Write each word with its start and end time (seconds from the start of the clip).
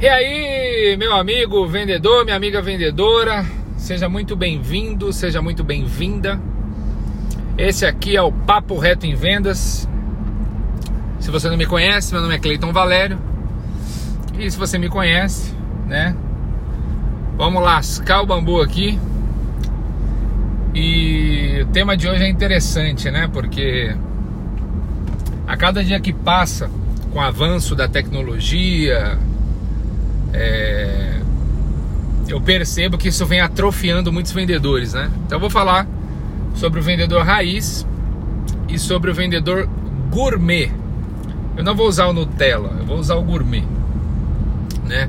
E 0.00 0.08
aí, 0.08 0.96
meu 0.96 1.14
amigo 1.14 1.66
vendedor, 1.66 2.24
minha 2.24 2.34
amiga 2.34 2.62
vendedora, 2.62 3.44
seja 3.76 4.08
muito 4.08 4.34
bem-vindo, 4.34 5.12
seja 5.12 5.42
muito 5.42 5.62
bem-vinda. 5.62 6.40
Esse 7.58 7.84
aqui 7.84 8.16
é 8.16 8.22
o 8.22 8.32
Papo 8.32 8.78
Reto 8.78 9.04
em 9.04 9.14
Vendas. 9.14 9.86
Se 11.18 11.30
você 11.30 11.50
não 11.50 11.56
me 11.58 11.66
conhece, 11.66 12.14
meu 12.14 12.22
nome 12.22 12.34
é 12.34 12.38
Cleiton 12.38 12.72
Valério. 12.72 13.18
E 14.38 14.50
se 14.50 14.56
você 14.56 14.78
me 14.78 14.88
conhece, 14.88 15.54
né? 15.86 16.16
Vamos 17.36 17.62
lascar 17.62 18.22
o 18.22 18.26
bambu 18.26 18.62
aqui. 18.62 18.98
E 20.74 21.60
o 21.60 21.66
tema 21.72 21.94
de 21.94 22.08
hoje 22.08 22.24
é 22.24 22.28
interessante, 22.30 23.10
né? 23.10 23.28
Porque 23.30 23.94
a 25.46 25.58
cada 25.58 25.84
dia 25.84 26.00
que 26.00 26.14
passa, 26.14 26.70
com 27.12 27.18
o 27.18 27.22
avanço 27.22 27.76
da 27.76 27.86
tecnologia, 27.86 29.18
é, 30.32 31.20
eu 32.28 32.40
percebo 32.40 32.96
que 32.96 33.08
isso 33.08 33.26
vem 33.26 33.40
atrofiando 33.40 34.12
muitos 34.12 34.32
vendedores, 34.32 34.94
né? 34.94 35.10
Então 35.26 35.36
eu 35.36 35.40
vou 35.40 35.50
falar 35.50 35.86
sobre 36.54 36.80
o 36.80 36.82
vendedor 36.82 37.24
raiz 37.24 37.86
e 38.68 38.78
sobre 38.78 39.10
o 39.10 39.14
vendedor 39.14 39.68
gourmet. 40.10 40.70
Eu 41.56 41.64
não 41.64 41.74
vou 41.74 41.88
usar 41.88 42.06
o 42.06 42.12
Nutella, 42.12 42.76
eu 42.78 42.86
vou 42.86 42.98
usar 42.98 43.16
o 43.16 43.22
gourmet, 43.22 43.64
né? 44.86 45.08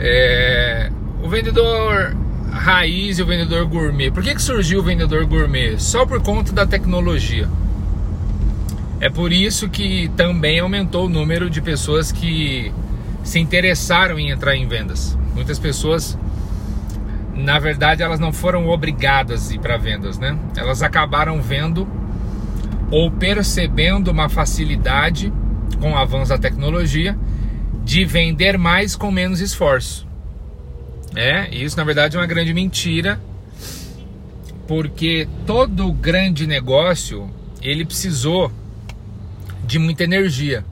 É, 0.00 0.90
o 1.22 1.28
vendedor 1.28 2.16
raiz 2.50 3.18
e 3.18 3.22
o 3.22 3.26
vendedor 3.26 3.66
gourmet. 3.66 4.10
Por 4.10 4.22
que, 4.22 4.34
que 4.34 4.42
surgiu 4.42 4.80
o 4.80 4.82
vendedor 4.82 5.24
gourmet? 5.26 5.78
Só 5.78 6.04
por 6.04 6.20
conta 6.22 6.52
da 6.52 6.66
tecnologia. 6.66 7.48
É 9.00 9.08
por 9.08 9.32
isso 9.32 9.68
que 9.68 10.10
também 10.16 10.60
aumentou 10.60 11.06
o 11.06 11.08
número 11.08 11.50
de 11.50 11.60
pessoas 11.60 12.12
que 12.12 12.72
se 13.22 13.38
interessaram 13.38 14.18
em 14.18 14.30
entrar 14.30 14.56
em 14.56 14.66
vendas. 14.66 15.16
Muitas 15.34 15.58
pessoas, 15.58 16.18
na 17.34 17.58
verdade, 17.58 18.02
elas 18.02 18.20
não 18.20 18.32
foram 18.32 18.68
obrigadas 18.68 19.50
a 19.50 19.54
ir 19.54 19.58
para 19.58 19.76
vendas, 19.76 20.18
né? 20.18 20.36
Elas 20.56 20.82
acabaram 20.82 21.40
vendo 21.40 21.86
ou 22.90 23.10
percebendo 23.10 24.10
uma 24.10 24.28
facilidade 24.28 25.32
com 25.80 25.92
o 25.92 25.96
avanço 25.96 26.28
da 26.28 26.38
tecnologia 26.38 27.16
de 27.84 28.04
vender 28.04 28.58
mais 28.58 28.94
com 28.94 29.10
menos 29.10 29.40
esforço. 29.40 30.06
É, 31.14 31.48
isso 31.54 31.76
na 31.76 31.84
verdade 31.84 32.16
é 32.16 32.20
uma 32.20 32.26
grande 32.26 32.54
mentira, 32.54 33.20
porque 34.66 35.28
todo 35.46 35.92
grande 35.92 36.46
negócio 36.46 37.28
ele 37.60 37.84
precisou 37.84 38.50
de 39.64 39.78
muita 39.78 40.04
energia. 40.04 40.64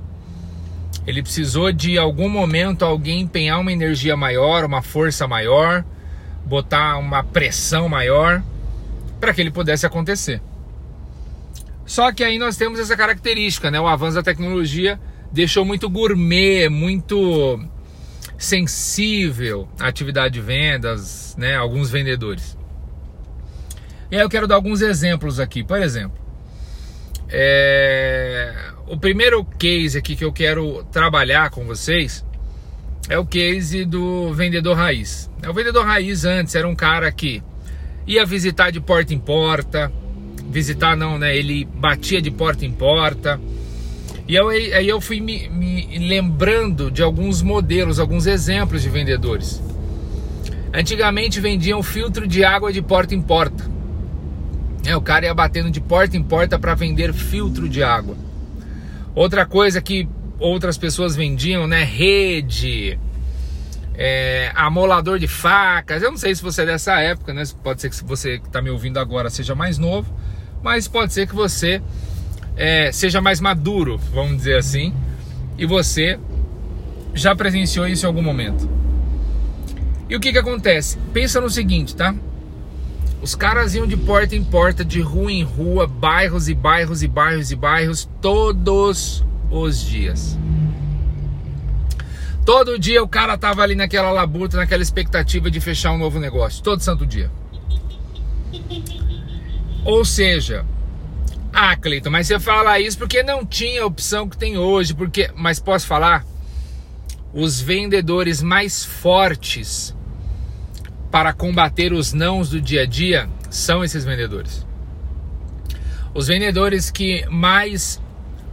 Ele 1.11 1.23
precisou 1.25 1.73
de 1.73 1.99
algum 1.99 2.29
momento 2.29 2.85
alguém 2.85 3.23
empenhar 3.23 3.59
uma 3.59 3.73
energia 3.73 4.17
maior, 4.17 4.65
uma 4.65 4.81
força 4.81 5.27
maior, 5.27 5.85
botar 6.47 6.97
uma 6.99 7.25
pressão 7.25 7.89
maior 7.89 8.41
para 9.21 9.35
que 9.35 9.41
ele 9.41 9.51
pudesse 9.51 9.85
acontecer. 9.85 10.41
Só 11.85 12.13
que 12.13 12.23
aí 12.23 12.39
nós 12.39 12.57
temos 12.57 12.79
essa 12.79 12.97
característica, 12.97 13.73
né? 13.73 13.81
O 13.81 13.89
avanço 13.89 14.15
da 14.15 14.23
tecnologia 14.23 15.01
deixou 15.33 15.65
muito 15.65 15.91
gourmet, 15.91 16.69
muito 16.69 17.61
sensível 18.39 19.69
a 19.81 19.89
atividade 19.89 20.35
de 20.35 20.41
vendas, 20.41 21.35
né? 21.37 21.57
Alguns 21.57 21.91
vendedores. 21.91 22.57
E 24.13 24.17
aí 24.17 24.23
eu 24.23 24.29
quero 24.31 24.47
dar 24.47 24.55
alguns 24.55 24.81
exemplos 24.81 25.41
aqui. 25.41 25.65
Por 25.65 25.83
exemplo, 25.83 26.17
é 27.29 28.71
o 28.91 28.99
primeiro 28.99 29.45
case 29.45 29.97
aqui 29.97 30.17
que 30.17 30.25
eu 30.25 30.33
quero 30.33 30.83
trabalhar 30.91 31.49
com 31.51 31.65
vocês 31.65 32.25
é 33.09 33.17
o 33.17 33.25
case 33.25 33.85
do 33.85 34.35
vendedor 34.35 34.77
raiz. 34.77 35.31
O 35.49 35.55
vendedor 35.55 35.87
raiz 35.87 36.25
antes 36.25 36.57
era 36.57 36.67
um 36.67 36.75
cara 36.75 37.11
que 37.13 37.41
ia 38.05 38.27
visitar 38.27 38.73
de 38.73 38.81
porta 38.81 39.15
em 39.15 39.19
porta, 39.19 39.93
visitar 40.51 40.97
não, 40.97 41.19
né? 41.19 41.37
Ele 41.37 41.65
batia 41.65 42.21
de 42.21 42.33
porta 42.33 42.67
em 42.67 42.73
porta. 42.73 43.41
E 44.27 44.35
eu, 44.35 44.49
aí 44.49 44.89
eu 44.89 45.01
fui 45.01 45.21
me, 45.21 45.49
me 45.49 45.97
lembrando 46.09 46.91
de 46.91 47.01
alguns 47.01 47.43
modelos, 47.43 48.01
alguns 48.01 48.27
exemplos 48.27 48.83
de 48.83 48.89
vendedores. 48.89 49.63
Antigamente 50.75 51.39
vendiam 51.39 51.81
filtro 51.81 52.27
de 52.27 52.45
água 52.45 52.73
de 52.73 52.83
porta 52.83 53.15
em 53.15 53.23
porta. 53.23 53.71
É, 54.85 54.97
o 54.97 55.01
cara 55.01 55.27
ia 55.27 55.35
batendo 55.35 55.71
de 55.71 55.81
porta 55.81 56.17
em 56.17 56.23
porta 56.25 56.59
para 56.59 56.75
vender 56.75 57.13
filtro 57.13 57.69
de 57.69 57.85
água. 57.85 58.30
Outra 59.15 59.45
coisa 59.45 59.81
que 59.81 60.09
outras 60.39 60.79
pessoas 60.79 61.17
vendiam, 61.17 61.67
né? 61.67 61.85
Rede, 61.85 62.99
é, 63.95 64.51
amolador 64.55 65.19
de 65.19 65.29
facas. 65.29 66.03
Eu 66.03 66.11
não 66.11 66.19
sei 66.19 66.35
se 66.35 66.43
você 66.43 66.63
é 66.63 66.67
dessa 66.67 66.99
época, 67.01 67.35
né? 67.35 67.43
Pode 67.63 67.81
ser 67.81 67.91
que 67.91 68.05
você 68.05 68.39
que 68.39 68.47
está 68.47 68.63
me 68.63 68.71
ouvindo 68.71 68.99
agora 68.99 69.29
seja 69.29 69.55
mais 69.55 69.79
novo, 69.79 70.13
mas 70.63 70.89
pode 70.89 71.13
ser 71.13 71.27
que 71.27 71.35
você 71.35 71.83
é, 72.57 72.91
seja 72.93 73.21
mais 73.21 73.41
maduro, 73.41 73.99
vamos 74.13 74.39
dizer 74.39 74.57
assim, 74.57 74.95
e 75.59 75.67
você 75.67 76.19
já 77.15 77.35
presenciou 77.35 77.87
isso 77.87 78.07
em 78.07 78.09
algum 78.09 78.23
momento. 78.23 78.69
E 80.09 80.17
o 80.17 80.21
que 80.21 80.33
que 80.33 80.39
acontece? 80.39 80.99
Pensa 81.13 81.41
no 81.41 81.51
seguinte, 81.51 81.95
tá? 81.95 82.15
Os 83.23 83.35
caras 83.35 83.75
iam 83.75 83.87
de 83.87 83.97
porta 83.97 84.35
em 84.35 84.43
porta, 84.43 84.83
de 84.85 85.01
rua 85.01 85.31
em 85.31 85.43
rua, 85.43 85.87
bairros 85.87 86.49
e 86.49 86.55
bairros 86.55 87.03
e 87.03 87.09
bairros 87.09 87.51
e 87.51 87.57
bairros, 87.57 88.09
todos 88.21 89.23
os 89.51 89.81
dias. 89.83 90.39
Todo 92.47 92.79
dia 92.79 93.03
o 93.03 93.09
cara 93.09 93.37
tava 93.37 93.63
ali 93.63 93.75
naquela 93.75 94.11
labuta, 94.11 94.57
naquela 94.57 94.83
expectativa 94.83 95.51
de 95.51 95.61
fechar 95.61 95.93
um 95.93 95.99
novo 95.99 96.19
negócio, 96.19 96.63
todo 96.63 96.81
santo 96.81 97.05
dia. 97.05 97.31
Ou 99.85 100.05
seja, 100.05 100.65
ah, 101.53 101.77
Cleiton, 101.77 102.11
mas 102.11 102.27
você 102.27 102.41
fala 102.41 102.81
isso 102.81 102.97
porque 102.97 103.23
não 103.23 103.45
tinha 103.45 103.83
a 103.83 103.87
opção 103.87 104.29
que 104.29 104.37
tem 104.37 104.57
hoje, 104.57 104.95
porque, 104.95 105.31
mas 105.37 105.61
posso 105.61 105.87
falar, 105.87 106.25
os 107.35 107.61
vendedores 107.61 108.43
mais 108.43 108.83
fortes 108.83 109.95
para 111.11 111.33
combater 111.33 111.93
os 111.93 112.13
nãos 112.13 112.51
do 112.51 112.61
dia 112.61 112.83
a 112.83 112.87
dia 112.87 113.29
são 113.51 113.83
esses 113.83 114.05
vendedores. 114.05 114.67
Os 116.15 116.29
vendedores 116.29 116.91
que 116.91 117.25
mais 117.29 118.01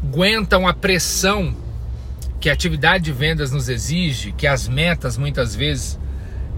aguentam 0.03 0.68
a 0.68 0.73
pressão 0.73 1.56
que 2.40 2.50
a 2.50 2.53
atividade 2.53 3.06
de 3.06 3.12
vendas 3.12 3.51
nos 3.51 3.68
exige, 3.68 4.31
que 4.31 4.45
as 4.45 4.68
metas 4.68 5.18
muitas 5.18 5.56
vezes 5.56 6.00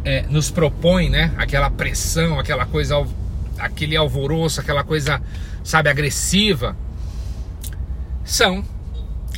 é, 0.04 0.24
nos 0.24 0.52
propõem, 0.52 1.10
né? 1.10 1.34
Aquela 1.38 1.70
pressão, 1.70 2.40
aquela 2.40 2.66
coisa, 2.66 2.96
aquele 3.58 3.96
alvoroço, 3.96 4.60
aquela 4.60 4.84
coisa, 4.84 5.22
sabe, 5.64 5.90
agressiva, 5.90 6.76
são 8.26 8.64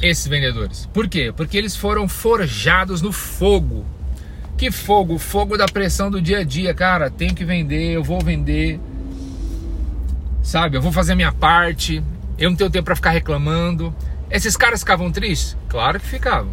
esses 0.01 0.27
vendedores. 0.27 0.87
Por 0.91 1.07
quê? 1.07 1.31
Porque 1.35 1.57
eles 1.57 1.75
foram 1.75 2.07
forjados 2.07 3.01
no 3.01 3.11
fogo 3.11 3.85
que 4.61 4.69
fogo? 4.69 5.17
Fogo 5.17 5.57
da 5.57 5.65
pressão 5.65 6.11
do 6.11 6.21
dia 6.21 6.41
a 6.41 6.43
dia, 6.43 6.71
cara. 6.71 7.09
Tenho 7.09 7.33
que 7.33 7.43
vender, 7.43 7.93
eu 7.93 8.03
vou 8.03 8.21
vender. 8.21 8.79
Sabe? 10.43 10.77
Eu 10.77 10.83
vou 10.83 10.91
fazer 10.91 11.13
a 11.13 11.15
minha 11.15 11.31
parte. 11.31 12.03
Eu 12.37 12.51
não 12.51 12.55
tenho 12.55 12.69
tempo 12.69 12.85
para 12.85 12.95
ficar 12.95 13.09
reclamando. 13.09 13.91
Esses 14.29 14.55
caras 14.55 14.81
ficavam 14.81 15.11
tristes? 15.11 15.57
Claro 15.67 15.99
que 15.99 16.05
ficavam. 16.05 16.51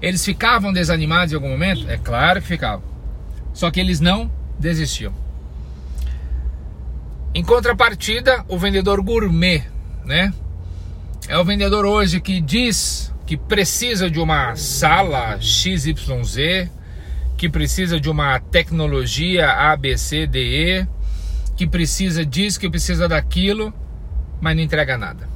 Eles 0.00 0.24
ficavam 0.24 0.72
desanimados 0.72 1.32
em 1.32 1.36
algum 1.36 1.50
momento? 1.50 1.86
É 1.86 1.98
claro 1.98 2.40
que 2.40 2.48
ficavam. 2.48 2.82
Só 3.52 3.70
que 3.70 3.78
eles 3.78 4.00
não 4.00 4.32
desistiam. 4.58 5.12
Em 7.34 7.44
contrapartida, 7.44 8.42
o 8.48 8.58
vendedor 8.58 9.02
gourmet, 9.02 9.64
né? 10.02 10.32
É 11.28 11.36
o 11.36 11.44
vendedor 11.44 11.84
hoje 11.84 12.22
que 12.22 12.40
diz 12.40 13.12
que 13.26 13.36
precisa 13.36 14.10
de 14.10 14.20
uma 14.20 14.54
sala 14.54 15.38
XYZ, 15.40 16.68
que 17.36 17.48
precisa 17.48 17.98
de 17.98 18.10
uma 18.10 18.38
tecnologia 18.38 19.50
ABCDE, 19.50 20.86
que 21.56 21.66
precisa 21.66 22.24
disso, 22.24 22.60
que 22.60 22.68
precisa 22.68 23.08
daquilo, 23.08 23.72
mas 24.40 24.56
não 24.56 24.62
entrega 24.62 24.98
nada. 24.98 25.28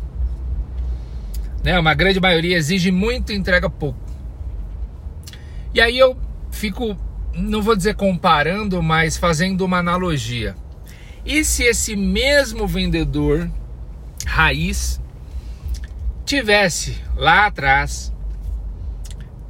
Né? 1.64 1.78
Uma 1.78 1.94
grande 1.94 2.20
maioria 2.20 2.56
exige 2.56 2.90
muito 2.90 3.32
e 3.32 3.36
entrega 3.36 3.70
pouco. 3.70 3.98
E 5.74 5.80
aí 5.80 5.98
eu 5.98 6.16
fico, 6.50 6.96
não 7.34 7.62
vou 7.62 7.76
dizer 7.76 7.94
comparando, 7.94 8.82
mas 8.82 9.16
fazendo 9.16 9.64
uma 9.64 9.78
analogia. 9.78 10.54
E 11.24 11.44
se 11.44 11.64
esse 11.64 11.94
mesmo 11.94 12.66
vendedor 12.66 13.50
raiz 14.26 15.00
tivesse 16.28 16.94
lá 17.16 17.46
atrás 17.46 18.12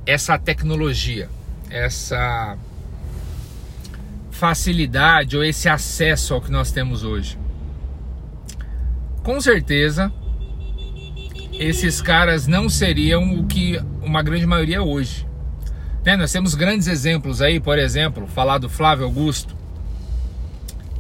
essa 0.07 0.39
tecnologia, 0.39 1.29
essa 1.69 2.57
facilidade 4.31 5.37
ou 5.37 5.43
esse 5.43 5.69
acesso 5.69 6.35
ao 6.35 6.41
que 6.41 6.53
nós 6.53 6.71
temos 6.71 7.03
hoje. 7.03 7.37
Com 9.25 9.41
certeza, 9.41 10.13
esses 11.53 12.01
caras 12.01 12.47
não 12.47 12.69
seriam 12.69 13.41
o 13.41 13.47
que 13.49 13.83
uma 14.01 14.23
grande 14.23 14.47
maioria 14.47 14.77
é 14.77 14.81
hoje. 14.81 15.27
Né? 16.05 16.17
Nós 16.17 16.31
temos 16.31 16.55
grandes 16.55 16.87
exemplos 16.87 17.43
aí, 17.43 17.59
por 17.59 17.77
exemplo, 17.77 18.29
falar 18.29 18.59
do 18.59 18.69
Flávio 18.69 19.05
Augusto. 19.05 19.57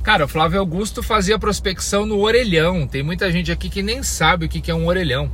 Cara, 0.02 0.24
o 0.24 0.28
Flávio 0.28 0.58
Augusto 0.58 1.04
fazia 1.04 1.38
prospecção 1.38 2.04
no 2.04 2.18
orelhão. 2.18 2.84
Tem 2.84 3.04
muita 3.04 3.30
gente 3.30 3.52
aqui 3.52 3.70
que 3.70 3.80
nem 3.80 4.02
sabe 4.02 4.46
o 4.46 4.48
que 4.48 4.68
é 4.72 4.74
um 4.74 4.88
orelhão. 4.88 5.30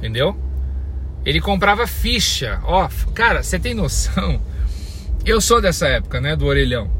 Entendeu? 0.00 0.34
Ele 1.26 1.42
comprava 1.42 1.86
ficha. 1.86 2.58
Ó, 2.64 2.88
cara, 3.14 3.42
você 3.42 3.58
tem 3.58 3.74
noção? 3.74 4.40
Eu 5.26 5.38
sou 5.42 5.60
dessa 5.60 5.86
época, 5.86 6.18
né, 6.18 6.34
do 6.34 6.46
orelhão. 6.46 6.90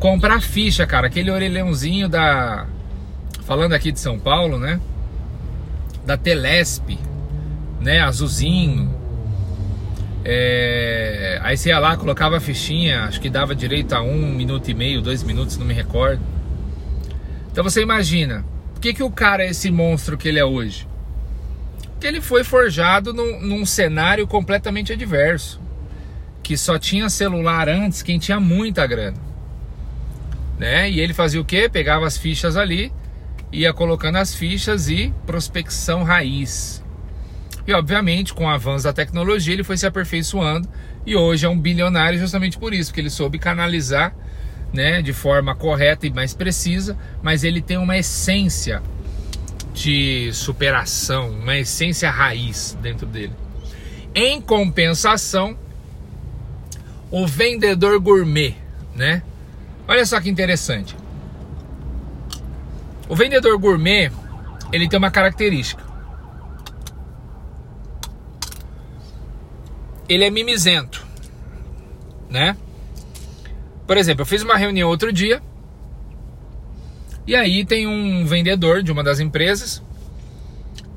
Comprar 0.00 0.40
ficha, 0.40 0.86
cara, 0.86 1.08
aquele 1.08 1.30
orelhãozinho 1.30 2.08
da 2.08 2.66
falando 3.44 3.74
aqui 3.74 3.92
de 3.92 4.00
São 4.00 4.18
Paulo, 4.18 4.58
né? 4.58 4.80
Da 6.06 6.16
Telesp, 6.16 6.98
né, 7.80 8.00
azulzinho. 8.00 8.94
É... 10.24 11.38
Aí 11.42 11.56
você 11.56 11.68
ia 11.68 11.78
lá, 11.78 11.98
colocava 11.98 12.38
a 12.38 12.40
fichinha, 12.40 13.04
acho 13.04 13.20
que 13.20 13.28
dava 13.28 13.54
direito 13.54 13.92
a 13.94 14.00
um 14.00 14.32
minuto 14.32 14.70
e 14.70 14.74
meio, 14.74 15.02
dois 15.02 15.22
minutos, 15.22 15.58
não 15.58 15.66
me 15.66 15.74
recordo. 15.74 16.22
Então 17.52 17.62
você 17.62 17.82
imagina, 17.82 18.44
por 18.72 18.80
que, 18.80 18.94
que 18.94 19.02
o 19.02 19.10
cara 19.10 19.44
é 19.44 19.50
esse 19.50 19.70
monstro 19.70 20.16
que 20.16 20.28
ele 20.28 20.38
é 20.38 20.44
hoje? 20.44 20.86
Que 21.98 22.06
ele 22.06 22.20
foi 22.20 22.44
forjado 22.44 23.12
num, 23.12 23.40
num 23.40 23.66
cenário 23.66 24.26
completamente 24.26 24.92
adverso. 24.92 25.60
Que 26.42 26.56
só 26.56 26.78
tinha 26.78 27.10
celular 27.10 27.68
antes 27.68 28.02
quem 28.02 28.18
tinha 28.18 28.40
muita 28.40 28.86
grana. 28.86 29.18
Né? 30.58 30.90
E 30.90 31.00
ele 31.00 31.12
fazia 31.12 31.40
o 31.40 31.44
que? 31.44 31.68
Pegava 31.68 32.06
as 32.06 32.16
fichas 32.16 32.56
ali, 32.56 32.92
ia 33.52 33.72
colocando 33.72 34.16
as 34.16 34.34
fichas 34.34 34.88
e 34.88 35.12
prospecção 35.26 36.02
raiz. 36.02 36.82
E 37.66 37.72
obviamente, 37.72 38.32
com 38.32 38.46
o 38.46 38.48
avanço 38.48 38.84
da 38.84 38.92
tecnologia, 38.92 39.52
ele 39.52 39.62
foi 39.62 39.76
se 39.76 39.86
aperfeiçoando 39.86 40.68
e 41.04 41.14
hoje 41.14 41.46
é 41.46 41.48
um 41.48 41.58
bilionário 41.58 42.18
justamente 42.18 42.58
por 42.58 42.72
isso, 42.72 42.92
que 42.92 43.00
ele 43.00 43.10
soube 43.10 43.38
canalizar 43.38 44.14
né, 44.72 45.00
de 45.02 45.12
forma 45.12 45.54
correta 45.54 46.06
e 46.06 46.10
mais 46.10 46.34
precisa, 46.34 46.96
mas 47.22 47.44
ele 47.44 47.60
tem 47.60 47.76
uma 47.76 47.96
essência 47.96 48.82
de 49.78 50.32
superação, 50.32 51.30
uma 51.30 51.56
essência 51.56 52.10
raiz 52.10 52.76
dentro 52.82 53.06
dele. 53.06 53.32
Em 54.14 54.40
compensação, 54.40 55.56
o 57.10 57.26
vendedor 57.26 58.00
gourmet, 58.00 58.56
né? 58.94 59.22
Olha 59.86 60.04
só 60.04 60.20
que 60.20 60.28
interessante. 60.28 60.96
O 63.08 63.14
vendedor 63.14 63.56
gourmet, 63.58 64.10
ele 64.72 64.88
tem 64.88 64.98
uma 64.98 65.10
característica. 65.10 65.82
Ele 70.08 70.24
é 70.24 70.30
mimizento, 70.30 71.06
né? 72.28 72.56
Por 73.86 73.96
exemplo, 73.96 74.22
eu 74.22 74.26
fiz 74.26 74.42
uma 74.42 74.56
reunião 74.56 74.88
outro 74.88 75.12
dia 75.12 75.40
e 77.28 77.36
aí 77.36 77.62
tem 77.62 77.86
um 77.86 78.24
vendedor 78.24 78.82
de 78.82 78.90
uma 78.90 79.04
das 79.04 79.20
empresas 79.20 79.82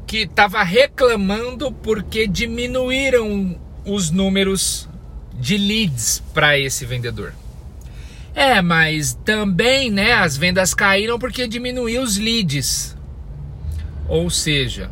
que 0.07 0.19
estava 0.19 0.63
reclamando 0.63 1.73
porque 1.73 2.25
diminuíram 2.25 3.59
os 3.85 4.11
números 4.11 4.87
de 5.33 5.57
leads 5.57 6.23
para 6.33 6.57
esse 6.57 6.85
vendedor. 6.85 7.33
É, 8.33 8.61
mas 8.61 9.13
também, 9.25 9.91
né, 9.91 10.13
as 10.13 10.37
vendas 10.37 10.73
caíram 10.73 11.19
porque 11.19 11.45
diminuiu 11.49 12.01
os 12.01 12.17
leads. 12.17 12.95
Ou 14.07 14.29
seja, 14.29 14.89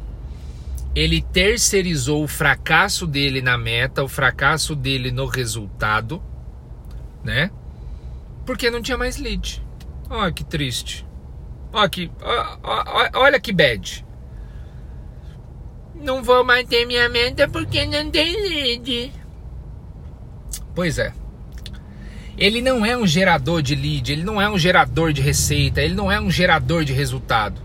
ele 0.94 1.22
terceirizou 1.22 2.22
o 2.22 2.28
fracasso 2.28 3.08
dele 3.08 3.42
na 3.42 3.58
meta, 3.58 4.04
o 4.04 4.10
fracasso 4.10 4.76
dele 4.76 5.10
no 5.10 5.26
resultado, 5.26 6.22
né? 7.24 7.50
Porque 8.46 8.70
não 8.70 8.82
tinha 8.82 8.98
mais 8.98 9.16
lead. 9.16 9.64
Olha 10.10 10.34
que 10.34 10.44
triste. 10.44 11.08
Que, 11.92 12.12
olha 13.13 13.39
que 13.39 13.54
bad. 13.54 14.06
Não 15.95 16.24
vou 16.24 16.44
manter 16.44 16.86
minha 16.86 17.07
meta 17.10 17.48
porque 17.48 17.86
não 17.86 18.10
tem 18.10 18.36
lead. 18.42 19.13
Pois 20.74 20.98
é. 20.98 21.13
Ele 22.38 22.62
não 22.62 22.86
é 22.86 22.98
um 22.98 23.06
gerador 23.06 23.62
de 23.62 23.75
lead, 23.75 24.13
ele 24.13 24.24
não 24.24 24.42
é 24.42 24.50
um 24.50 24.57
gerador 24.57 25.12
de 25.12 25.21
receita, 25.21 25.81
ele 25.81 25.94
não 25.94 26.10
é 26.10 26.19
um 26.19 26.31
gerador 26.31 26.86
de 26.86 26.94
resultado. 26.94 27.62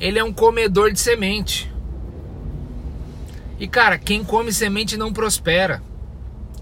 Ele 0.00 0.18
é 0.18 0.24
um 0.24 0.32
comedor 0.32 0.92
de 0.92 0.98
semente. 0.98 1.72
E 3.60 3.66
cara, 3.68 3.96
quem 3.96 4.24
come 4.24 4.52
semente 4.52 4.96
não 4.96 5.12
prospera. 5.12 5.82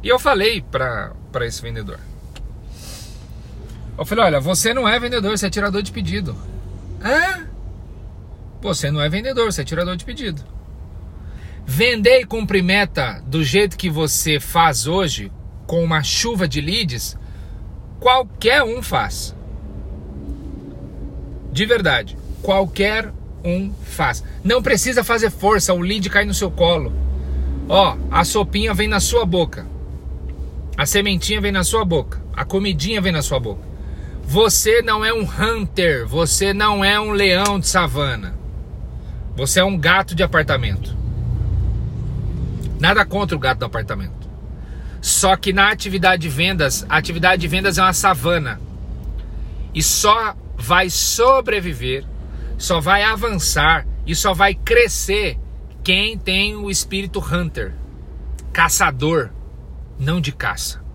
E 0.02 0.08
eu 0.08 0.18
falei 0.18 0.62
para 0.62 1.14
esse 1.46 1.60
vendedor. 1.62 1.98
Eu 3.98 4.04
falei: 4.04 4.24
olha, 4.24 4.40
você 4.40 4.74
não 4.74 4.86
é 4.86 5.00
vendedor, 5.00 5.36
você 5.36 5.46
é 5.46 5.50
tirador 5.50 5.82
de 5.82 5.90
pedido. 5.90 6.36
Hã? 7.06 7.46
Você 8.60 8.90
não 8.90 9.00
é 9.00 9.08
vendedor, 9.08 9.52
você 9.52 9.62
é 9.62 9.64
tirador 9.64 9.96
de 9.96 10.04
pedido. 10.04 10.42
Vender 11.64 12.20
e 12.20 12.26
cumprir 12.26 12.64
meta 12.64 13.22
do 13.24 13.44
jeito 13.44 13.76
que 13.76 13.88
você 13.88 14.40
faz 14.40 14.88
hoje, 14.88 15.30
com 15.68 15.84
uma 15.84 16.02
chuva 16.02 16.48
de 16.48 16.60
leads, 16.60 17.16
qualquer 18.00 18.64
um 18.64 18.82
faz. 18.82 19.36
De 21.52 21.64
verdade, 21.64 22.18
qualquer 22.42 23.12
um 23.44 23.72
faz. 23.84 24.24
Não 24.42 24.60
precisa 24.60 25.04
fazer 25.04 25.30
força, 25.30 25.72
o 25.72 25.80
lead 25.80 26.10
cai 26.10 26.24
no 26.24 26.34
seu 26.34 26.50
colo. 26.50 26.92
Ó, 27.68 27.96
a 28.10 28.24
sopinha 28.24 28.74
vem 28.74 28.88
na 28.88 28.98
sua 28.98 29.24
boca. 29.24 29.64
A 30.76 30.84
sementinha 30.84 31.40
vem 31.40 31.52
na 31.52 31.62
sua 31.62 31.84
boca. 31.84 32.20
A 32.34 32.44
comidinha 32.44 33.00
vem 33.00 33.12
na 33.12 33.22
sua 33.22 33.38
boca. 33.38 33.65
Você 34.26 34.82
não 34.82 35.04
é 35.04 35.14
um 35.14 35.22
hunter, 35.22 36.04
você 36.04 36.52
não 36.52 36.84
é 36.84 36.98
um 36.98 37.12
leão 37.12 37.60
de 37.60 37.68
savana. 37.68 38.34
Você 39.36 39.60
é 39.60 39.64
um 39.64 39.78
gato 39.78 40.16
de 40.16 40.22
apartamento. 40.24 40.96
Nada 42.80 43.06
contra 43.06 43.36
o 43.36 43.38
gato 43.38 43.60
do 43.60 43.66
apartamento. 43.66 44.28
Só 45.00 45.36
que 45.36 45.52
na 45.52 45.70
atividade 45.70 46.22
de 46.22 46.28
vendas, 46.28 46.84
a 46.88 46.96
atividade 46.96 47.40
de 47.40 47.46
vendas 47.46 47.78
é 47.78 47.82
uma 47.82 47.92
savana. 47.92 48.60
E 49.72 49.80
só 49.80 50.34
vai 50.56 50.90
sobreviver, 50.90 52.04
só 52.58 52.80
vai 52.80 53.04
avançar 53.04 53.86
e 54.04 54.12
só 54.12 54.34
vai 54.34 54.54
crescer 54.54 55.38
quem 55.84 56.18
tem 56.18 56.56
o 56.56 56.68
espírito 56.68 57.20
hunter, 57.20 57.74
caçador, 58.52 59.30
não 59.96 60.20
de 60.20 60.32
caça. 60.32 60.85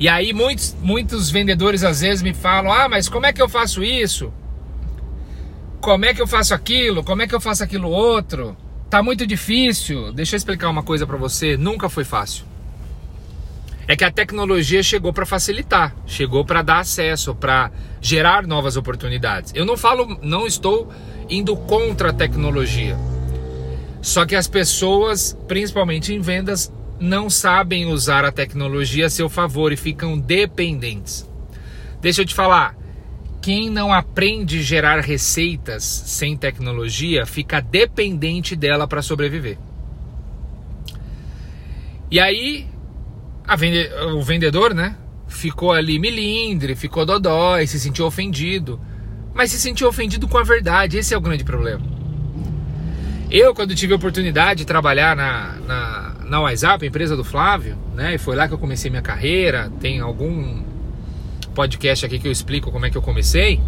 E 0.00 0.08
aí 0.08 0.32
muitos, 0.32 0.74
muitos 0.80 1.30
vendedores 1.30 1.84
às 1.84 2.00
vezes 2.00 2.22
me 2.22 2.32
falam: 2.32 2.72
"Ah, 2.72 2.88
mas 2.88 3.06
como 3.06 3.26
é 3.26 3.34
que 3.34 3.42
eu 3.42 3.50
faço 3.50 3.84
isso? 3.84 4.32
Como 5.78 6.06
é 6.06 6.14
que 6.14 6.22
eu 6.22 6.26
faço 6.26 6.54
aquilo? 6.54 7.04
Como 7.04 7.20
é 7.20 7.26
que 7.26 7.34
eu 7.34 7.40
faço 7.40 7.62
aquilo 7.62 7.90
outro? 7.90 8.56
Tá 8.88 9.02
muito 9.02 9.26
difícil". 9.26 10.10
Deixa 10.14 10.34
eu 10.34 10.38
explicar 10.38 10.70
uma 10.70 10.82
coisa 10.82 11.06
para 11.06 11.18
você, 11.18 11.54
nunca 11.54 11.90
foi 11.90 12.04
fácil. 12.04 12.46
É 13.86 13.94
que 13.94 14.04
a 14.04 14.10
tecnologia 14.10 14.82
chegou 14.82 15.12
para 15.12 15.26
facilitar, 15.26 15.94
chegou 16.06 16.46
para 16.46 16.62
dar 16.62 16.78
acesso, 16.78 17.34
para 17.34 17.70
gerar 18.00 18.46
novas 18.46 18.78
oportunidades. 18.78 19.52
Eu 19.54 19.66
não 19.66 19.76
falo, 19.76 20.18
não 20.22 20.46
estou 20.46 20.90
indo 21.28 21.54
contra 21.56 22.08
a 22.08 22.12
tecnologia. 22.12 22.96
Só 24.00 24.24
que 24.24 24.34
as 24.34 24.46
pessoas, 24.48 25.36
principalmente 25.46 26.14
em 26.14 26.20
vendas, 26.20 26.72
não 27.00 27.30
sabem 27.30 27.86
usar 27.86 28.24
a 28.24 28.30
tecnologia 28.30 29.06
a 29.06 29.10
seu 29.10 29.28
favor 29.28 29.72
e 29.72 29.76
ficam 29.76 30.18
dependentes. 30.18 31.28
Deixa 32.00 32.20
eu 32.20 32.26
te 32.26 32.34
falar, 32.34 32.76
quem 33.40 33.70
não 33.70 33.92
aprende 33.92 34.58
a 34.58 34.62
gerar 34.62 35.00
receitas 35.00 35.82
sem 35.82 36.36
tecnologia 36.36 37.24
fica 37.24 37.60
dependente 37.60 38.54
dela 38.54 38.86
para 38.86 39.00
sobreviver. 39.00 39.58
E 42.10 42.20
aí, 42.20 42.66
vende... 43.56 43.88
o 44.14 44.22
vendedor, 44.22 44.74
né? 44.74 44.96
Ficou 45.26 45.72
ali 45.72 45.98
milindre, 45.98 46.74
ficou 46.74 47.06
dodói, 47.06 47.66
se 47.66 47.80
sentiu 47.80 48.04
ofendido. 48.04 48.80
Mas 49.32 49.50
se 49.52 49.60
sentiu 49.60 49.88
ofendido 49.88 50.28
com 50.28 50.36
a 50.36 50.42
verdade, 50.42 50.98
esse 50.98 51.14
é 51.14 51.16
o 51.16 51.20
grande 51.20 51.44
problema. 51.44 51.82
Eu, 53.30 53.54
quando 53.54 53.76
tive 53.76 53.92
a 53.92 53.96
oportunidade 53.96 54.60
de 54.60 54.66
trabalhar 54.66 55.14
na, 55.14 55.54
na, 55.66 56.09
na 56.30 56.40
WhatsApp, 56.40 56.86
empresa 56.86 57.16
do 57.16 57.24
Flávio, 57.24 57.76
né? 57.94 58.14
E 58.14 58.18
foi 58.18 58.34
lá 58.36 58.48
que 58.48 58.54
eu 58.54 58.58
comecei 58.58 58.90
minha 58.90 59.02
carreira. 59.02 59.70
Tem 59.80 60.00
algum 60.00 60.62
podcast 61.54 62.06
aqui 62.06 62.18
que 62.18 62.26
eu 62.26 62.32
explico 62.32 62.70
como 62.70 62.86
é 62.86 62.90
que 62.90 62.96
eu 62.96 63.02
comecei. 63.02 63.60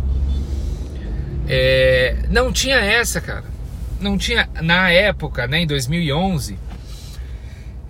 É, 1.47 2.17
não 2.31 2.53
tinha 2.53 2.77
essa, 2.77 3.21
cara. 3.21 3.45
Não 4.01 4.17
tinha, 4.17 4.49
na 4.63 4.91
época, 4.91 5.47
né, 5.47 5.61
em 5.61 5.67
2011, 5.67 6.59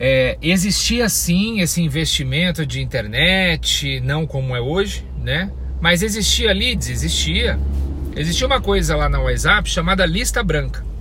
é, 0.01 0.37
existia 0.43 1.09
sim 1.09 1.61
esse 1.61 1.81
investimento 1.81 2.67
de 2.67 2.81
internet, 2.81 4.01
não 4.01 4.27
como 4.27 4.57
é 4.57 4.61
hoje, 4.61 5.07
né? 5.23 5.51
Mas 5.81 6.03
existia 6.03 6.53
leads, 6.53 6.89
existia. 6.89 7.59
Existia 8.17 8.47
uma 8.47 8.61
coisa 8.61 8.97
lá 8.97 9.09
na 9.09 9.21
WhatsApp 9.21 9.69
chamada 9.71 10.05
lista 10.05 10.43
branca 10.43 10.93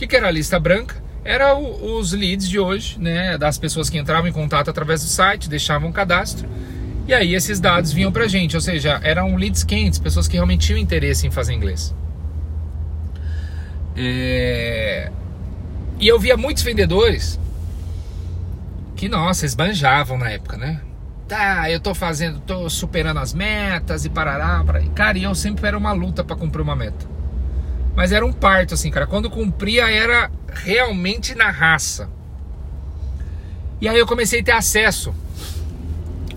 que, 0.00 0.06
que 0.06 0.16
era 0.16 0.28
a 0.28 0.30
lista 0.30 0.58
branca? 0.58 0.96
Era 1.24 1.54
o, 1.54 1.98
os 1.98 2.12
leads 2.12 2.48
de 2.48 2.58
hoje, 2.58 2.98
né, 2.98 3.36
das 3.36 3.58
pessoas 3.58 3.90
que 3.90 3.98
entravam 3.98 4.28
em 4.28 4.32
contato 4.32 4.70
através 4.70 5.02
do 5.02 5.08
site, 5.08 5.48
deixavam 5.48 5.92
cadastro 5.92 6.48
e 7.10 7.12
aí 7.12 7.34
esses 7.34 7.58
dados 7.58 7.92
vinham 7.92 8.12
pra 8.12 8.28
gente, 8.28 8.54
ou 8.54 8.60
seja, 8.60 9.00
eram 9.02 9.34
leads 9.34 9.64
quentes, 9.64 9.98
pessoas 9.98 10.28
que 10.28 10.34
realmente 10.34 10.68
tinham 10.68 10.78
interesse 10.78 11.26
em 11.26 11.30
fazer 11.32 11.52
inglês. 11.52 11.92
É... 13.96 15.10
E 15.98 16.06
eu 16.06 16.20
via 16.20 16.36
muitos 16.36 16.62
vendedores 16.62 17.36
que, 18.94 19.08
nossa, 19.08 19.44
esbanjavam 19.44 20.16
na 20.16 20.30
época, 20.30 20.56
né? 20.56 20.80
Tá, 21.26 21.68
eu 21.68 21.80
tô 21.80 21.96
fazendo, 21.96 22.38
tô 22.38 22.70
superando 22.70 23.18
as 23.18 23.34
metas 23.34 24.04
e 24.04 24.08
parará, 24.08 24.62
parará. 24.64 24.84
Cara, 24.94 25.18
e 25.18 25.24
eu 25.24 25.34
sempre 25.34 25.66
era 25.66 25.76
uma 25.76 25.92
luta 25.92 26.22
para 26.22 26.36
cumprir 26.36 26.62
uma 26.62 26.76
meta. 26.76 27.06
Mas 27.94 28.12
era 28.12 28.24
um 28.24 28.32
parto, 28.32 28.74
assim, 28.74 28.90
cara. 28.90 29.06
Quando 29.06 29.30
cumpria, 29.30 29.90
era 29.90 30.30
realmente 30.52 31.34
na 31.34 31.50
raça. 31.50 32.08
E 33.80 33.88
aí 33.88 33.98
eu 33.98 34.06
comecei 34.06 34.40
a 34.40 34.44
ter 34.44 34.52
acesso 34.52 35.14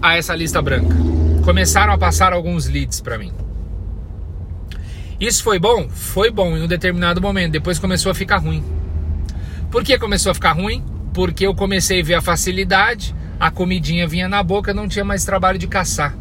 a 0.01 0.17
essa 0.17 0.35
lista 0.35 0.61
branca. 0.61 0.95
Começaram 1.43 1.93
a 1.93 1.97
passar 1.97 2.33
alguns 2.33 2.67
leads 2.67 3.01
para 3.01 3.17
mim. 3.17 3.33
Isso 5.19 5.43
foi 5.43 5.59
bom? 5.59 5.87
Foi 5.89 6.31
bom 6.31 6.57
em 6.57 6.63
um 6.63 6.67
determinado 6.67 7.21
momento. 7.21 7.51
Depois 7.51 7.79
começou 7.79 8.11
a 8.11 8.15
ficar 8.15 8.37
ruim. 8.37 8.63
Por 9.71 9.83
que 9.83 9.97
começou 9.97 10.31
a 10.31 10.35
ficar 10.35 10.53
ruim? 10.53 10.83
Porque 11.13 11.45
eu 11.45 11.53
comecei 11.53 12.01
a 12.01 12.03
ver 12.03 12.15
a 12.15 12.21
facilidade, 12.21 13.15
a 13.39 13.51
comidinha 13.51 14.07
vinha 14.07 14.27
na 14.27 14.41
boca, 14.41 14.73
não 14.73 14.87
tinha 14.87 15.05
mais 15.05 15.23
trabalho 15.23 15.57
de 15.57 15.67
caçar. 15.67 16.15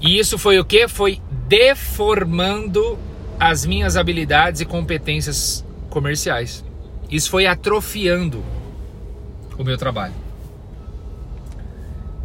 E 0.00 0.18
isso 0.18 0.36
foi 0.38 0.58
o 0.58 0.64
que? 0.64 0.86
Foi 0.86 1.20
deformando 1.48 2.98
as 3.38 3.66
minhas 3.66 3.96
habilidades 3.96 4.60
e 4.60 4.64
competências 4.64 5.64
comerciais. 5.90 6.64
Isso 7.10 7.30
foi 7.30 7.46
atrofiando 7.46 8.44
o 9.58 9.64
meu 9.64 9.76
trabalho. 9.76 10.14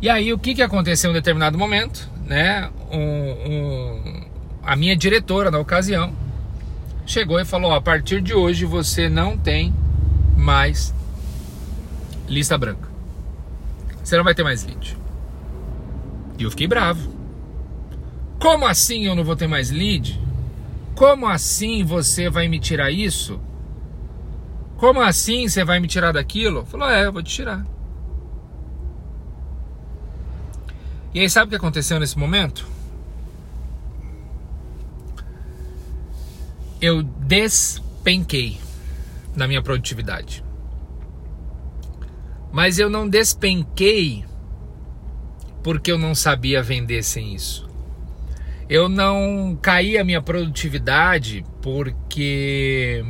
E 0.02 0.10
aí 0.10 0.32
o 0.32 0.40
que, 0.40 0.56
que 0.56 0.62
aconteceu 0.62 1.10
em 1.10 1.12
um 1.12 1.14
determinado 1.14 1.58
momento, 1.58 2.10
né? 2.26 2.70
Um, 2.92 3.52
um, 3.52 4.26
a 4.64 4.76
minha 4.76 4.96
diretora 4.96 5.52
na 5.52 5.60
ocasião 5.60 6.14
chegou 7.06 7.40
e 7.40 7.46
falou: 7.46 7.74
a 7.74 7.82
partir 7.82 8.22
de 8.22 8.34
hoje 8.34 8.66
você 8.66 9.10
não 9.10 9.38
tem 9.38 9.74
mais 10.38 10.94
lista 12.28 12.58
branca. 12.58 12.88
Você 14.04 14.16
não 14.16 14.24
vai 14.24 14.34
ter 14.34 14.44
mais 14.44 14.64
lead. 14.64 14.98
E 16.38 16.44
eu 16.44 16.50
fiquei 16.50 16.68
bravo. 16.68 17.19
Como 18.40 18.66
assim 18.66 19.06
eu 19.06 19.16
não 19.16 19.24
vou 19.24 19.36
ter 19.36 19.48
mais 19.48 19.70
lead? 19.70 20.20
Como 20.96 21.28
assim 21.28 21.84
você 21.84 22.30
vai 22.30 22.48
me 22.48 22.60
tirar 22.60 22.90
isso? 22.90 23.40
Como 24.78 25.02
assim 25.02 25.48
você 25.48 25.66
vai 25.66 25.80
me 25.80 25.88
tirar 25.88 26.14
daquilo? 26.14 26.66
Falou: 26.66 26.90
é, 26.90 27.06
eu 27.06 27.12
vou 27.12 27.22
te 27.22 27.36
tirar. 27.36 27.66
E 31.14 31.20
aí, 31.20 31.30
sabe 31.30 31.48
o 31.48 31.50
que 31.50 31.56
aconteceu 31.56 32.00
nesse 32.00 32.18
momento? 32.18 32.68
Eu 36.80 37.04
despenquei 37.04 38.60
na 39.36 39.48
minha 39.48 39.62
produtividade. 39.62 40.44
Mas 42.52 42.80
eu 42.80 42.90
não 42.90 43.08
despenquei 43.08 44.24
porque 45.64 45.92
eu 45.92 45.98
não 45.98 46.16
sabia 46.16 46.64
vender 46.64 47.04
sem 47.04 47.34
isso. 47.34 47.69
Eu 48.70 48.88
não 48.88 49.58
caí 49.60 49.98
a 49.98 50.04
minha 50.04 50.22
produtividade 50.22 51.44
porque 51.60 53.04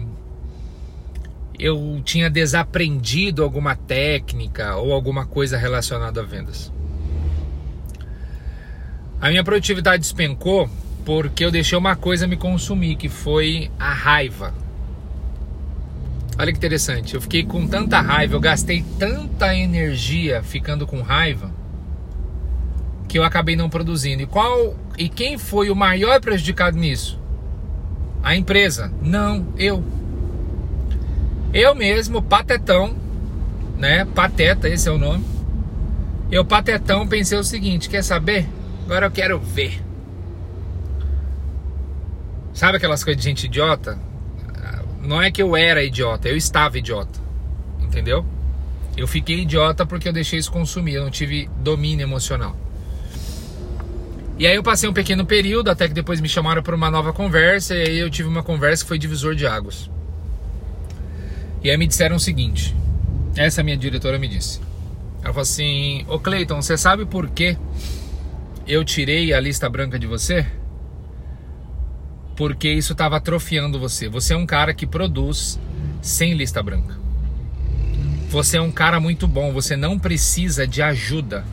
eu 1.59 2.01
tinha 2.05 2.29
desaprendido 2.29 3.43
alguma 3.43 3.75
técnica 3.75 4.77
ou 4.77 4.93
alguma 4.93 5.25
coisa 5.25 5.57
relacionada 5.57 6.21
a 6.21 6.23
vendas. 6.23 6.71
A 9.19 9.29
minha 9.29 9.43
produtividade 9.43 10.01
despencou 10.01 10.69
porque 11.03 11.43
eu 11.43 11.51
deixei 11.51 11.77
uma 11.77 11.95
coisa 11.95 12.25
me 12.25 12.37
consumir, 12.37 12.95
que 12.95 13.09
foi 13.09 13.69
a 13.77 13.91
raiva. 13.91 14.53
Olha 16.37 16.53
que 16.53 16.57
interessante, 16.57 17.15
eu 17.15 17.21
fiquei 17.21 17.43
com 17.43 17.67
tanta 17.67 17.99
raiva, 17.99 18.33
eu 18.33 18.39
gastei 18.39 18.81
tanta 18.97 19.53
energia 19.53 20.41
ficando 20.41 20.87
com 20.87 21.01
raiva 21.01 21.51
que 23.09 23.19
eu 23.19 23.23
acabei 23.23 23.57
não 23.57 23.69
produzindo. 23.69 24.21
E 24.21 24.25
qual 24.25 24.75
e 24.99 25.07
quem 25.07 25.37
foi 25.37 25.69
o 25.69 25.75
maior 25.75 26.19
prejudicado 26.19 26.77
nisso? 26.77 27.17
A 28.21 28.35
empresa? 28.35 28.91
Não, 29.01 29.47
eu. 29.57 29.81
Eu 31.53 31.73
mesmo, 31.73 32.21
patetão, 32.21 32.93
né? 33.77 34.03
Pateta, 34.03 34.67
esse 34.67 34.89
é 34.89 34.91
o 34.91 34.97
nome. 34.97 35.23
Eu 36.29 36.43
patetão 36.43 37.07
pensei 37.07 37.37
o 37.37 37.43
seguinte, 37.45 37.89
quer 37.89 38.03
saber? 38.03 38.45
Agora 38.83 39.05
eu 39.05 39.11
quero 39.11 39.39
ver. 39.39 39.81
Sabe 42.53 42.75
aquelas 42.75 43.01
coisas 43.01 43.23
de 43.23 43.29
gente 43.29 43.45
idiota? 43.45 43.97
Não 45.01 45.21
é 45.21 45.31
que 45.31 45.41
eu 45.41 45.55
era 45.55 45.81
idiota, 45.81 46.27
eu 46.27 46.35
estava 46.35 46.77
idiota. 46.77 47.19
Entendeu? 47.81 48.25
Eu 48.97 49.07
fiquei 49.07 49.39
idiota 49.39 49.85
porque 49.85 50.09
eu 50.09 50.13
deixei 50.13 50.39
isso 50.39 50.51
consumir, 50.51 50.95
eu 50.95 51.03
não 51.03 51.09
tive 51.09 51.49
domínio 51.57 52.03
emocional. 52.03 52.53
E 54.39 54.47
aí 54.47 54.55
eu 54.55 54.63
passei 54.63 54.89
um 54.89 54.93
pequeno 54.93 55.25
período, 55.25 55.69
até 55.69 55.87
que 55.87 55.93
depois 55.93 56.21
me 56.21 56.29
chamaram 56.29 56.63
para 56.63 56.75
uma 56.75 56.89
nova 56.89 57.11
conversa, 57.11 57.75
e 57.75 57.81
aí 57.81 57.99
eu 57.99 58.09
tive 58.09 58.29
uma 58.29 58.41
conversa 58.41 58.83
que 58.83 58.87
foi 58.87 58.97
divisor 58.97 59.35
de 59.35 59.45
águas. 59.45 59.91
E 61.61 61.69
aí 61.69 61.77
me 61.77 61.85
disseram 61.85 62.15
o 62.15 62.19
seguinte, 62.19 62.73
essa 63.35 63.61
minha 63.61 63.75
diretora 63.75 64.17
me 64.17 64.29
disse. 64.29 64.61
Ela 65.21 65.33
falou 65.33 65.41
assim, 65.41 66.05
ô 66.07 66.17
Cleiton, 66.17 66.61
você 66.61 66.77
sabe 66.77 67.05
por 67.05 67.29
quê 67.29 67.57
eu 68.65 68.85
tirei 68.85 69.33
a 69.33 69.39
lista 69.39 69.69
branca 69.69 69.99
de 69.99 70.07
você 70.07 70.45
porque 72.39 72.71
isso 72.71 72.93
estava 72.93 73.17
atrofiando 73.17 73.77
você. 73.77 74.07
Você 74.07 74.33
é 74.33 74.37
um 74.37 74.45
cara 74.45 74.73
que 74.73 74.87
produz 74.87 75.59
sem 76.01 76.33
lista 76.33 76.63
branca. 76.63 76.97
Você 78.29 78.55
é 78.55 78.61
um 78.61 78.71
cara 78.71 78.97
muito 78.97 79.27
bom, 79.27 79.51
você 79.51 79.75
não 79.75 79.99
precisa 79.99 80.65
de 80.65 80.81
ajuda. 80.81 81.43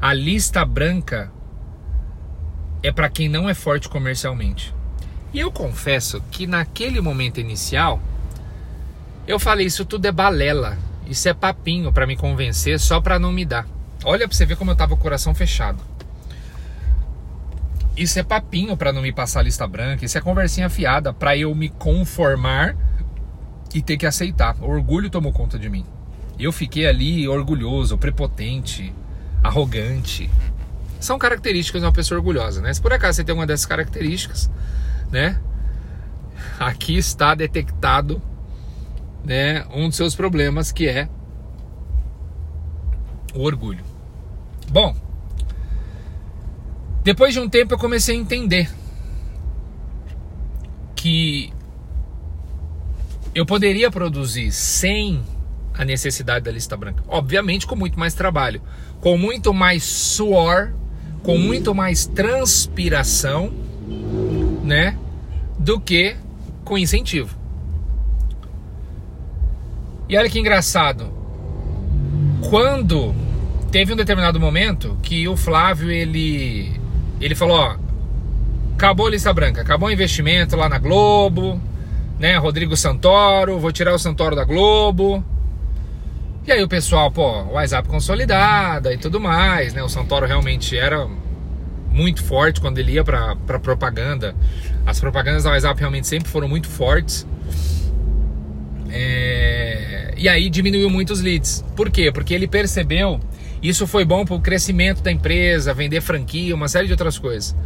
A 0.00 0.12
lista 0.12 0.64
branca 0.64 1.32
é 2.86 2.92
para 2.92 3.08
quem 3.08 3.28
não 3.28 3.48
é 3.48 3.54
forte 3.54 3.88
comercialmente. 3.88 4.72
E 5.34 5.40
eu 5.40 5.50
confesso 5.50 6.22
que 6.30 6.46
naquele 6.46 7.00
momento 7.00 7.40
inicial 7.40 8.00
eu 9.26 9.40
falei 9.40 9.66
isso 9.66 9.84
tudo 9.84 10.06
é 10.06 10.12
balela, 10.12 10.78
isso 11.04 11.28
é 11.28 11.34
papinho 11.34 11.92
para 11.92 12.06
me 12.06 12.16
convencer 12.16 12.78
só 12.78 13.00
para 13.00 13.18
não 13.18 13.32
me 13.32 13.44
dar. 13.44 13.66
Olha 14.04 14.28
para 14.28 14.36
você 14.36 14.46
ver 14.46 14.56
como 14.56 14.70
eu 14.70 14.76
tava 14.76 14.94
com 14.94 15.00
o 15.00 15.02
coração 15.02 15.34
fechado. 15.34 15.82
Isso 17.96 18.20
é 18.20 18.22
papinho 18.22 18.76
para 18.76 18.92
não 18.92 19.02
me 19.02 19.10
passar 19.10 19.40
a 19.40 19.42
lista 19.42 19.66
branca, 19.66 20.04
isso 20.04 20.16
é 20.16 20.20
conversinha 20.20 20.70
fiada 20.70 21.12
para 21.12 21.36
eu 21.36 21.52
me 21.56 21.68
conformar 21.68 22.76
e 23.74 23.82
ter 23.82 23.96
que 23.96 24.06
aceitar. 24.06 24.54
O 24.60 24.70
orgulho 24.70 25.10
tomou 25.10 25.32
conta 25.32 25.58
de 25.58 25.68
mim. 25.68 25.84
Eu 26.38 26.52
fiquei 26.52 26.86
ali 26.86 27.26
orgulhoso, 27.26 27.98
prepotente, 27.98 28.94
arrogante. 29.42 30.30
São 31.00 31.18
características 31.18 31.80
de 31.80 31.86
uma 31.86 31.92
pessoa 31.92 32.18
orgulhosa, 32.18 32.60
né? 32.60 32.72
Se 32.72 32.80
por 32.80 32.92
acaso 32.92 33.16
você 33.16 33.24
tem 33.24 33.34
uma 33.34 33.46
dessas 33.46 33.66
características, 33.66 34.50
né? 35.10 35.40
Aqui 36.58 36.96
está 36.96 37.34
detectado, 37.34 38.20
né, 39.24 39.66
um 39.74 39.88
dos 39.88 39.96
seus 39.96 40.14
problemas 40.14 40.70
que 40.72 40.88
é 40.88 41.08
o 43.34 43.42
orgulho. 43.42 43.84
Bom, 44.70 44.96
depois 47.02 47.34
de 47.34 47.40
um 47.40 47.48
tempo 47.48 47.74
eu 47.74 47.78
comecei 47.78 48.16
a 48.16 48.18
entender 48.18 48.70
que 50.94 51.52
eu 53.34 53.44
poderia 53.44 53.90
produzir 53.90 54.50
sem 54.50 55.22
a 55.74 55.84
necessidade 55.84 56.44
da 56.44 56.50
lista 56.50 56.76
branca. 56.76 57.04
Obviamente 57.06 57.66
com 57.66 57.76
muito 57.76 57.98
mais 57.98 58.14
trabalho, 58.14 58.62
com 59.00 59.18
muito 59.18 59.52
mais 59.52 59.84
suor, 59.84 60.72
com 61.26 61.36
muito 61.36 61.74
mais 61.74 62.06
transpiração, 62.06 63.52
né, 64.62 64.96
do 65.58 65.80
que 65.80 66.14
com 66.64 66.78
incentivo. 66.78 67.36
E 70.08 70.16
olha 70.16 70.30
que 70.30 70.38
engraçado. 70.38 71.12
Quando 72.48 73.12
teve 73.72 73.92
um 73.92 73.96
determinado 73.96 74.38
momento 74.38 74.96
que 75.02 75.26
o 75.26 75.36
Flávio 75.36 75.90
ele 75.90 76.80
ele 77.20 77.34
falou, 77.34 77.58
ó, 77.58 77.76
acabou 78.74 79.08
a 79.08 79.10
lista 79.10 79.32
branca, 79.32 79.62
acabou 79.62 79.88
o 79.88 79.92
investimento 79.92 80.54
lá 80.54 80.68
na 80.68 80.78
Globo, 80.78 81.60
né? 82.20 82.36
Rodrigo 82.36 82.76
Santoro, 82.76 83.58
vou 83.58 83.72
tirar 83.72 83.92
o 83.92 83.98
Santoro 83.98 84.36
da 84.36 84.44
Globo. 84.44 85.24
E 86.46 86.52
aí 86.52 86.62
o 86.62 86.68
pessoal, 86.68 87.10
pô, 87.10 87.42
WhatsApp 87.52 87.88
consolidada 87.88 88.94
e 88.94 88.98
tudo 88.98 89.18
mais, 89.18 89.74
né? 89.74 89.82
O 89.82 89.88
Santoro 89.88 90.26
realmente 90.26 90.78
era 90.78 91.08
muito 91.90 92.22
forte 92.22 92.60
quando 92.60 92.78
ele 92.78 92.92
ia 92.92 93.02
para 93.02 93.34
propaganda. 93.58 94.34
As 94.86 95.00
propagandas 95.00 95.42
da 95.42 95.50
WhatsApp 95.50 95.80
realmente 95.80 96.06
sempre 96.06 96.30
foram 96.30 96.48
muito 96.48 96.68
fortes. 96.68 97.26
É... 98.90 100.14
E 100.16 100.28
aí 100.28 100.48
diminuiu 100.48 100.88
muito 100.88 101.12
os 101.12 101.20
leads. 101.20 101.64
Por 101.74 101.90
quê? 101.90 102.12
Porque 102.12 102.32
ele 102.32 102.46
percebeu 102.46 103.20
isso 103.62 103.86
foi 103.86 104.04
bom 104.04 104.24
para 104.24 104.36
o 104.36 104.40
crescimento 104.40 105.02
da 105.02 105.10
empresa, 105.10 105.74
vender 105.74 106.00
franquia, 106.00 106.54
uma 106.54 106.68
série 106.68 106.86
de 106.86 106.92
outras 106.92 107.18
coisas. 107.18 107.56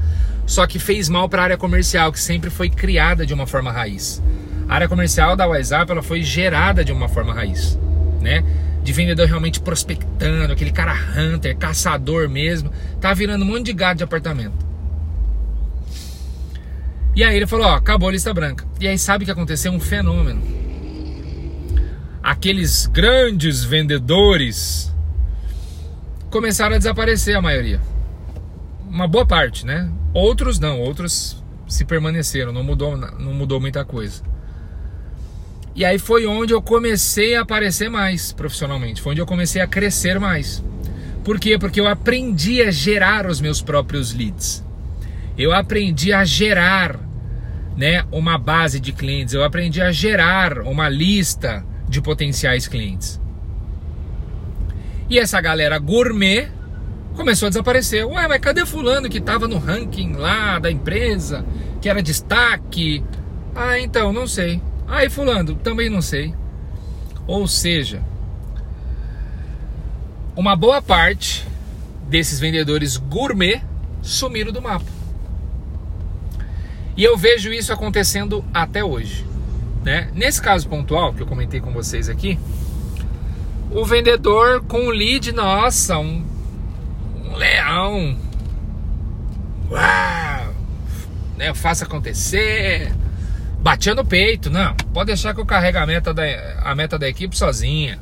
Só 0.46 0.66
que 0.66 0.78
fez 0.78 1.08
mal 1.08 1.28
para 1.28 1.42
a 1.42 1.44
área 1.44 1.56
comercial, 1.58 2.10
que 2.10 2.18
sempre 2.18 2.48
foi 2.48 2.70
criada 2.70 3.26
de 3.26 3.34
uma 3.34 3.46
forma 3.46 3.70
raiz. 3.70 4.22
A 4.68 4.74
área 4.76 4.88
comercial 4.88 5.36
da 5.36 5.46
WhatsApp 5.46 5.90
ela 5.90 6.02
foi 6.02 6.22
gerada 6.22 6.84
de 6.84 6.92
uma 6.92 7.08
forma 7.08 7.34
raiz, 7.34 7.78
né? 8.20 8.42
De 8.82 8.92
vendedor 8.92 9.26
realmente 9.26 9.60
prospectando, 9.60 10.52
aquele 10.52 10.72
cara 10.72 10.94
hunter, 11.16 11.56
caçador 11.56 12.28
mesmo, 12.28 12.70
tá 13.00 13.12
virando 13.12 13.44
um 13.44 13.48
monte 13.48 13.66
de 13.66 13.72
gado 13.72 13.98
de 13.98 14.04
apartamento. 14.04 14.66
E 17.14 17.24
aí 17.24 17.36
ele 17.36 17.46
falou, 17.46 17.66
ó, 17.66 17.74
acabou 17.74 18.08
a 18.08 18.12
lista 18.12 18.32
branca. 18.32 18.64
E 18.80 18.88
aí 18.88 18.98
sabe 18.98 19.24
o 19.24 19.26
que 19.26 19.30
aconteceu? 19.30 19.72
Um 19.72 19.80
fenômeno. 19.80 20.40
Aqueles 22.22 22.86
grandes 22.86 23.64
vendedores 23.64 24.94
começaram 26.30 26.76
a 26.76 26.78
desaparecer 26.78 27.36
a 27.36 27.42
maioria. 27.42 27.80
Uma 28.88 29.08
boa 29.08 29.26
parte, 29.26 29.66
né? 29.66 29.90
Outros 30.14 30.58
não, 30.58 30.80
outros 30.80 31.42
se 31.68 31.84
permaneceram, 31.84 32.52
não 32.52 32.64
mudou, 32.64 32.96
não 32.96 33.32
mudou 33.32 33.60
muita 33.60 33.84
coisa. 33.84 34.22
E 35.74 35.84
aí 35.84 35.98
foi 35.98 36.26
onde 36.26 36.52
eu 36.52 36.60
comecei 36.60 37.36
a 37.36 37.42
aparecer 37.42 37.88
mais 37.88 38.32
profissionalmente, 38.32 39.00
foi 39.00 39.12
onde 39.12 39.20
eu 39.20 39.26
comecei 39.26 39.62
a 39.62 39.66
crescer 39.66 40.18
mais. 40.18 40.62
Por 41.24 41.38
quê? 41.38 41.58
Porque 41.58 41.80
eu 41.80 41.86
aprendi 41.86 42.62
a 42.62 42.70
gerar 42.70 43.26
os 43.26 43.40
meus 43.40 43.62
próprios 43.62 44.12
leads. 44.12 44.64
Eu 45.38 45.52
aprendi 45.52 46.12
a 46.12 46.24
gerar, 46.24 46.98
né, 47.76 48.04
uma 48.10 48.36
base 48.36 48.80
de 48.80 48.92
clientes, 48.92 49.34
eu 49.34 49.44
aprendi 49.44 49.80
a 49.80 49.92
gerar 49.92 50.58
uma 50.62 50.88
lista 50.88 51.64
de 51.88 52.00
potenciais 52.00 52.66
clientes. 52.66 53.20
E 55.08 55.18
essa 55.18 55.40
galera 55.40 55.78
gourmet 55.78 56.48
começou 57.14 57.46
a 57.46 57.48
desaparecer. 57.50 58.06
Ué, 58.06 58.28
mas 58.28 58.40
cadê 58.40 58.64
fulano 58.64 59.08
que 59.08 59.18
estava 59.18 59.48
no 59.48 59.58
ranking 59.58 60.12
lá 60.12 60.58
da 60.58 60.70
empresa, 60.70 61.44
que 61.80 61.88
era 61.88 62.02
destaque? 62.02 63.04
Ah, 63.54 63.78
então, 63.78 64.12
não 64.12 64.26
sei. 64.26 64.60
E 64.90 65.08
fulano, 65.08 65.54
também 65.54 65.88
não 65.88 66.02
sei. 66.02 66.34
Ou 67.26 67.46
seja, 67.46 68.02
uma 70.36 70.56
boa 70.56 70.82
parte 70.82 71.46
desses 72.08 72.40
vendedores 72.40 72.96
gourmet 72.96 73.62
sumiram 74.02 74.52
do 74.52 74.60
mapa. 74.60 74.84
E 76.96 77.04
eu 77.04 77.16
vejo 77.16 77.52
isso 77.52 77.72
acontecendo 77.72 78.44
até 78.52 78.84
hoje. 78.84 79.24
Né? 79.84 80.10
Nesse 80.12 80.42
caso 80.42 80.68
pontual 80.68 81.14
que 81.14 81.22
eu 81.22 81.26
comentei 81.26 81.60
com 81.60 81.72
vocês 81.72 82.08
aqui, 82.08 82.38
o 83.70 83.84
vendedor 83.84 84.62
com 84.64 84.86
o 84.86 84.90
lead, 84.90 85.32
nossa, 85.32 85.98
um, 85.98 86.26
um 87.24 87.36
leão. 87.36 88.18
Uau! 89.70 90.54
Né, 91.38 91.54
faça 91.54 91.84
acontecer. 91.84 92.92
Batia 93.60 93.94
no 93.94 94.04
peito, 94.04 94.48
não. 94.48 94.74
Pode 94.92 95.08
deixar 95.08 95.34
que 95.34 95.40
eu 95.40 95.46
carrego 95.46 95.78
a 95.78 95.86
meta 95.86 96.14
da, 96.14 96.22
a 96.62 96.74
meta 96.74 96.98
da 96.98 97.08
equipe 97.08 97.36
sozinha. 97.36 97.98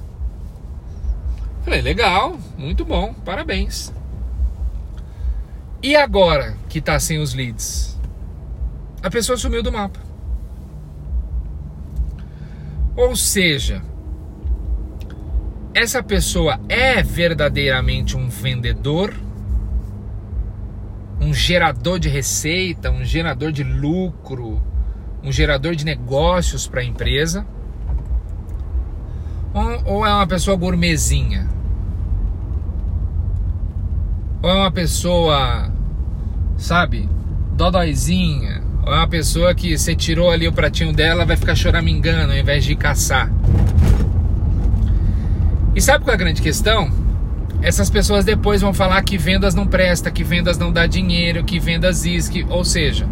Falei, 1.65 1.83
legal, 1.83 2.38
muito 2.57 2.85
bom, 2.85 3.12
parabéns. 3.12 3.93
E 5.83 5.97
agora 5.97 6.57
que 6.69 6.81
tá 6.81 6.99
sem 6.99 7.19
os 7.19 7.35
leads? 7.35 7.99
A 9.03 9.11
pessoa 9.11 9.37
sumiu 9.37 9.62
do 9.62 9.73
mapa. 9.73 10.00
Ou 12.97 13.15
seja, 13.15 13.83
essa 15.75 16.03
pessoa 16.03 16.59
é 16.68 17.03
verdadeiramente 17.03 18.16
um 18.16 18.29
vendedor, 18.29 19.14
um 21.21 21.33
gerador 21.33 21.99
de 21.99 22.09
receita, 22.09 22.90
um 22.90 23.05
gerador 23.05 23.53
de 23.53 23.62
lucro, 23.62 24.61
um 25.29 25.33
gerador 25.33 25.77
de 25.77 25.85
negócios 25.85 26.67
para 26.67 26.81
a 26.81 26.85
empresa? 26.85 27.45
Ou, 29.85 30.07
é 30.07 30.14
uma 30.14 30.27
pessoa 30.27 30.57
gourmetzinha? 30.57 31.47
Ou 34.43 34.49
é 34.49 34.55
uma 34.55 34.71
pessoa, 34.71 35.71
sabe, 36.57 37.09
dodóizinha? 37.53 38.62
Ou 38.87 38.93
é 38.93 38.97
uma 38.97 39.09
pessoa 39.09 39.55
que 39.55 39.77
você 39.77 39.95
tirou 39.95 40.31
ali 40.31 40.49
o 40.49 40.53
pratinho 40.53 40.95
dela, 40.95 41.27
vai 41.27 41.37
ficar 41.37 41.55
choramingando 41.55 42.33
ao 42.33 42.38
invés 42.38 42.64
de 42.64 42.75
caçar? 42.75 43.31
E 45.75 45.81
sabe 45.81 46.05
qual 46.05 46.12
é 46.12 46.14
a 46.14 46.19
grande 46.19 46.41
questão? 46.41 46.91
Essas 47.61 47.91
pessoas 47.91 48.25
depois 48.25 48.62
vão 48.62 48.73
falar 48.73 49.03
que 49.03 49.19
vendas 49.19 49.55
não 49.55 49.67
presta, 49.67 50.11
que 50.11 50.25
vendas 50.25 50.57
não 50.57 50.73
dá 50.73 50.87
dinheiro, 50.87 51.45
que 51.45 51.59
vendas 51.59 52.07
isso, 52.07 52.31
que, 52.31 52.47
ou 52.49 52.64
seja, 52.64 53.07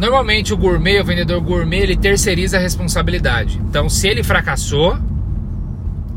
normalmente 0.00 0.52
o 0.52 0.56
gourmet, 0.56 1.00
o 1.00 1.04
vendedor 1.04 1.40
gourmet, 1.40 1.80
ele 1.80 1.96
terceiriza 1.96 2.56
a 2.56 2.60
responsabilidade. 2.60 3.58
Então, 3.58 3.88
se 3.88 4.08
ele 4.08 4.24
fracassou, 4.24 4.98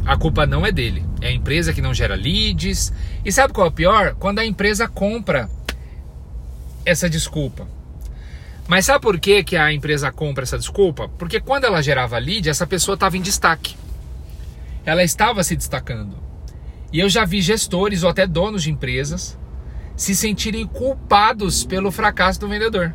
a 0.06 0.18
culpa 0.18 0.46
não 0.46 0.66
é 0.66 0.72
dele, 0.72 1.06
é 1.22 1.28
a 1.28 1.32
empresa 1.32 1.74
que 1.74 1.82
não 1.82 1.94
gera 1.94 2.16
leads. 2.16 2.92
E 3.24 3.32
sabe 3.32 3.54
qual 3.54 3.68
é 3.68 3.70
o 3.70 3.74
pior? 3.74 4.16
Quando 4.16 4.40
a 4.40 4.46
empresa 4.46 4.88
compra 4.88 5.50
essa 6.86 7.10
desculpa. 7.10 7.68
Mas 8.68 8.86
sabe 8.86 9.02
por 9.02 9.20
que, 9.20 9.44
que 9.44 9.58
a 9.58 9.72
empresa 9.72 10.12
compra 10.12 10.44
essa 10.44 10.58
desculpa? 10.58 11.10
Porque 11.20 11.40
quando 11.40 11.66
ela 11.66 11.84
gerava 11.84 12.18
lead, 12.18 12.50
essa 12.50 12.66
pessoa 12.66 12.96
estava 12.96 13.18
em 13.18 13.22
destaque 13.22 13.76
ela 14.86 15.04
estava 15.04 15.44
se 15.44 15.56
destacando. 15.56 16.18
E 16.92 17.00
eu 17.00 17.10
já 17.10 17.26
vi 17.26 17.42
gestores 17.42 18.04
ou 18.04 18.10
até 18.10 18.28
donos 18.28 18.64
de 18.64 18.72
empresas 18.72 19.38
se 19.96 20.16
sentirem 20.16 20.66
culpados 20.68 21.64
pelo 21.64 21.92
fracasso 21.92 22.40
do 22.40 22.48
vendedor. 22.48 22.94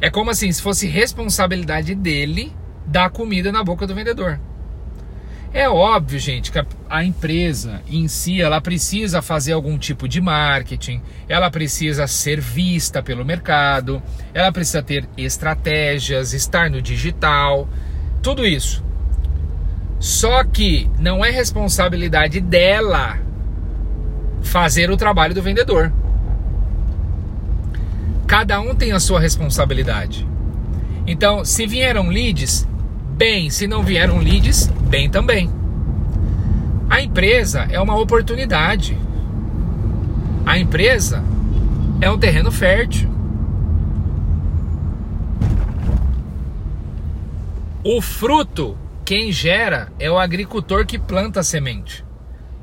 É 0.00 0.10
como 0.10 0.30
assim, 0.30 0.50
se 0.52 0.60
fosse 0.60 0.86
responsabilidade 0.86 1.94
dele 1.94 2.52
dar 2.86 3.10
comida 3.10 3.50
na 3.50 3.64
boca 3.64 3.86
do 3.86 3.94
vendedor. 3.94 4.38
É 5.52 5.68
óbvio, 5.68 6.18
gente, 6.18 6.52
que 6.52 6.62
a, 6.88 7.02
empresa 7.02 7.80
em 7.88 8.06
si 8.08 8.42
ela 8.42 8.60
precisa 8.60 9.22
fazer 9.22 9.54
algum 9.54 9.78
tipo 9.78 10.06
de 10.06 10.20
marketing, 10.20 11.00
ela 11.28 11.50
precisa 11.50 12.06
ser 12.06 12.40
vista 12.40 13.02
pelo 13.02 13.24
mercado, 13.24 14.02
ela 14.34 14.52
precisa 14.52 14.82
ter 14.82 15.08
estratégias, 15.16 16.34
estar 16.34 16.68
no 16.68 16.82
digital, 16.82 17.66
tudo 18.22 18.44
isso. 18.44 18.84
Só 19.98 20.44
que 20.44 20.90
não 20.98 21.24
é 21.24 21.30
responsabilidade 21.30 22.38
dela 22.40 23.18
fazer 24.42 24.90
o 24.90 24.96
trabalho 24.96 25.34
do 25.34 25.42
vendedor. 25.42 25.90
Cada 28.26 28.60
um 28.60 28.74
tem 28.74 28.92
a 28.92 29.00
sua 29.00 29.20
responsabilidade. 29.20 30.26
Então, 31.06 31.44
se 31.44 31.66
vieram 31.66 32.08
leads, 32.08 32.66
bem. 33.16 33.48
Se 33.50 33.66
não 33.66 33.82
vieram 33.82 34.18
leads, 34.18 34.66
bem 34.88 35.08
também. 35.08 35.50
A 36.90 37.00
empresa 37.00 37.66
é 37.70 37.80
uma 37.80 37.96
oportunidade. 37.96 38.98
A 40.44 40.58
empresa 40.58 41.22
é 42.00 42.10
um 42.10 42.18
terreno 42.18 42.50
fértil. 42.50 43.10
O 47.84 48.00
fruto 48.00 48.76
quem 49.04 49.30
gera 49.30 49.92
é 50.00 50.10
o 50.10 50.18
agricultor 50.18 50.84
que 50.84 50.98
planta 50.98 51.38
a 51.38 51.44
semente. 51.44 52.04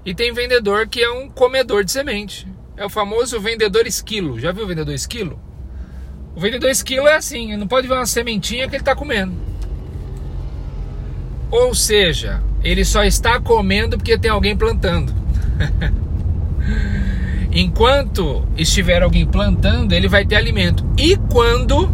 E 0.06 0.14
tem 0.14 0.34
vendedor 0.34 0.90
que 0.90 1.02
é 1.02 1.10
um 1.10 1.30
comedor 1.30 1.86
de 1.86 1.92
semente. 1.94 2.46
É 2.76 2.86
o 2.86 2.90
famoso 2.90 3.40
vendedor 3.40 3.88
esquilo. 3.88 4.38
Já 4.38 4.52
viu 4.52 4.66
o 4.66 4.68
vendedor 4.68 4.94
esquilo? 4.94 5.40
O 6.36 6.40
vendedor 6.40 6.70
esquilo 6.70 7.08
é 7.08 7.16
assim, 7.16 7.56
não 7.56 7.68
pode 7.68 7.88
ver 7.88 7.94
uma 7.94 8.06
sementinha 8.06 8.68
que 8.68 8.76
ele 8.76 8.82
está 8.82 8.96
comendo. 8.96 9.34
Ou 11.52 11.76
seja, 11.76 12.42
ele 12.64 12.84
só 12.84 13.04
está 13.04 13.40
comendo 13.40 13.98
porque 13.98 14.18
tem 14.18 14.32
alguém 14.32 14.58
plantando. 14.58 15.14
Enquanto 17.54 18.48
estiver 18.58 19.04
alguém 19.04 19.28
plantando, 19.28 19.94
ele 19.94 20.08
vai 20.08 20.26
ter 20.26 20.36
alimento. 20.36 20.84
E 20.98 21.16
quando 21.16 21.88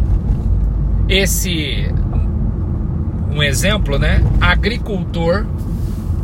esse 1.06 1.92
um 3.30 3.42
exemplo, 3.42 3.98
né? 3.98 4.22
Agricultor 4.40 5.46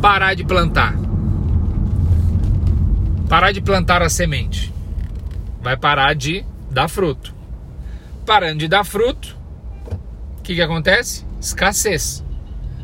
parar 0.01 0.33
de 0.33 0.43
plantar. 0.43 0.95
Parar 3.29 3.51
de 3.51 3.61
plantar 3.61 4.01
a 4.01 4.09
semente. 4.09 4.73
Vai 5.61 5.77
parar 5.77 6.13
de 6.15 6.45
dar 6.71 6.87
fruto. 6.87 7.36
Parando 8.27 8.59
de 8.59 8.67
dar 8.67 8.83
fruto, 8.83 9.37
o 10.37 10.41
que, 10.41 10.53
que 10.53 10.61
acontece? 10.61 11.23
Escassez. 11.39 12.25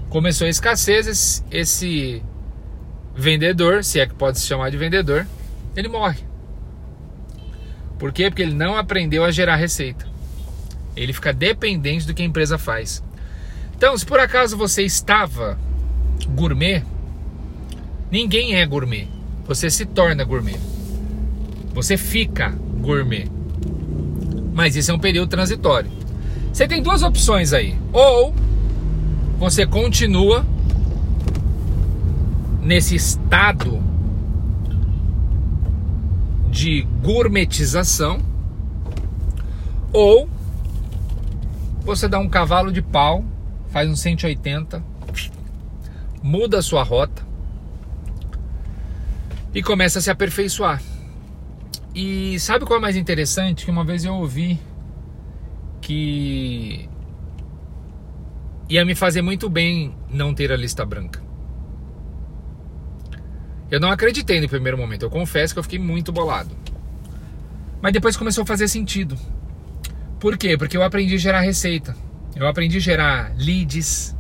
Começou 0.07 0.47
a 0.47 0.49
escassez, 0.49 1.05
esse, 1.05 1.43
esse 1.51 2.23
vendedor, 3.13 3.83
se 3.83 3.99
é 3.99 4.07
que 4.07 4.13
pode 4.13 4.39
se 4.39 4.47
chamar 4.47 4.71
de 4.71 4.77
vendedor, 4.77 5.27
ele 5.75 5.89
morre. 5.89 6.23
Por 7.99 8.13
quê? 8.13 8.29
Porque 8.29 8.41
ele 8.41 8.53
não 8.53 8.77
aprendeu 8.77 9.25
a 9.25 9.31
gerar 9.31 9.57
receita. 9.57 10.07
Ele 10.95 11.11
fica 11.11 11.33
dependente 11.33 12.07
do 12.07 12.13
que 12.13 12.21
a 12.21 12.25
empresa 12.25 12.57
faz. 12.57 13.03
Então, 13.75 13.97
se 13.97 14.05
por 14.05 14.21
acaso 14.21 14.55
você 14.55 14.83
estava 14.83 15.59
gourmet, 16.29 16.85
ninguém 18.09 18.55
é 18.55 18.65
gourmet. 18.65 19.09
Você 19.45 19.69
se 19.69 19.85
torna 19.85 20.23
gourmet. 20.23 20.57
Você 21.73 21.97
fica 21.97 22.49
gourmet. 22.79 23.42
Mas 24.53 24.75
isso 24.75 24.91
é 24.91 24.93
um 24.93 24.99
período 24.99 25.29
transitório. 25.29 25.89
Você 26.51 26.67
tem 26.67 26.81
duas 26.81 27.01
opções 27.01 27.51
aí. 27.51 27.77
Ou 27.91 28.33
você 29.39 29.65
continua 29.65 30.45
nesse 32.61 32.95
estado 32.95 33.81
de 36.49 36.87
gourmetização, 37.01 38.19
ou 39.91 40.29
você 41.83 42.07
dá 42.07 42.19
um 42.19 42.29
cavalo 42.29 42.71
de 42.71 42.81
pau, 42.81 43.25
faz 43.69 43.89
um 43.89 43.95
180, 43.95 44.83
muda 46.21 46.59
a 46.59 46.61
sua 46.61 46.83
rota 46.83 47.23
e 49.53 49.61
começa 49.61 49.99
a 49.99 50.01
se 50.01 50.09
aperfeiçoar. 50.09 50.81
E 51.95 52.39
sabe 52.39 52.65
qual 52.65 52.79
é 52.79 52.81
mais 52.81 52.95
interessante? 52.95 53.65
Que 53.65 53.71
uma 53.71 53.83
vez 53.83 54.03
eu 54.03 54.15
ouvi 54.15 54.59
que 55.79 56.89
ia 58.69 58.83
me 58.83 58.95
fazer 58.95 59.21
muito 59.21 59.49
bem 59.49 59.93
não 60.09 60.33
ter 60.33 60.51
a 60.51 60.55
lista 60.55 60.85
branca. 60.85 61.21
Eu 63.69 63.79
não 63.79 63.91
acreditei 63.91 64.39
no 64.39 64.49
primeiro 64.49 64.77
momento, 64.77 65.03
eu 65.03 65.09
confesso 65.09 65.53
que 65.53 65.59
eu 65.59 65.63
fiquei 65.63 65.79
muito 65.79 66.11
bolado. 66.11 66.55
Mas 67.81 67.91
depois 67.91 68.15
começou 68.15 68.43
a 68.43 68.47
fazer 68.47 68.67
sentido. 68.67 69.17
Por 70.19 70.37
quê? 70.37 70.57
Porque 70.57 70.77
eu 70.77 70.83
aprendi 70.83 71.15
a 71.15 71.17
gerar 71.17 71.41
receita. 71.41 71.95
Eu 72.35 72.47
aprendi 72.47 72.77
a 72.77 72.79
gerar 72.79 73.33
leads 73.37 74.15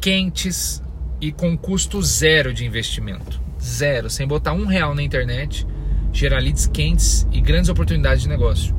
quentes 0.00 0.82
e 1.20 1.32
com 1.32 1.56
custo 1.56 2.02
zero 2.02 2.52
de 2.52 2.66
investimento. 2.66 3.40
Zero, 3.60 4.10
sem 4.10 4.26
botar 4.26 4.52
um 4.52 4.66
real 4.66 4.94
na 4.94 5.02
internet, 5.02 5.66
gerar 6.14 6.38
leads 6.38 6.66
quentes 6.68 7.26
e 7.32 7.40
grandes 7.40 7.68
oportunidades 7.68 8.22
de 8.22 8.28
negócio. 8.28 8.74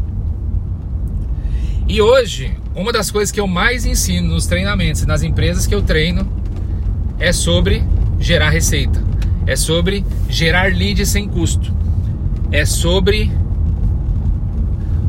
E 1.88 2.02
hoje, 2.02 2.58
uma 2.74 2.92
das 2.92 3.12
coisas 3.12 3.32
que 3.32 3.40
eu 3.40 3.46
mais 3.46 3.86
ensino 3.86 4.30
nos 4.30 4.48
treinamentos 4.48 5.04
e 5.04 5.06
nas 5.06 5.22
empresas 5.22 5.68
que 5.68 5.76
eu 5.76 5.84
treino 5.84 6.28
é 7.20 7.32
sobre 7.32 7.84
gerar 8.20 8.50
receita, 8.50 9.04
é 9.46 9.56
sobre 9.56 10.04
gerar 10.30 10.74
leads 10.74 11.10
sem 11.10 11.28
custo, 11.28 11.74
é 12.52 12.66
sobre 12.66 13.32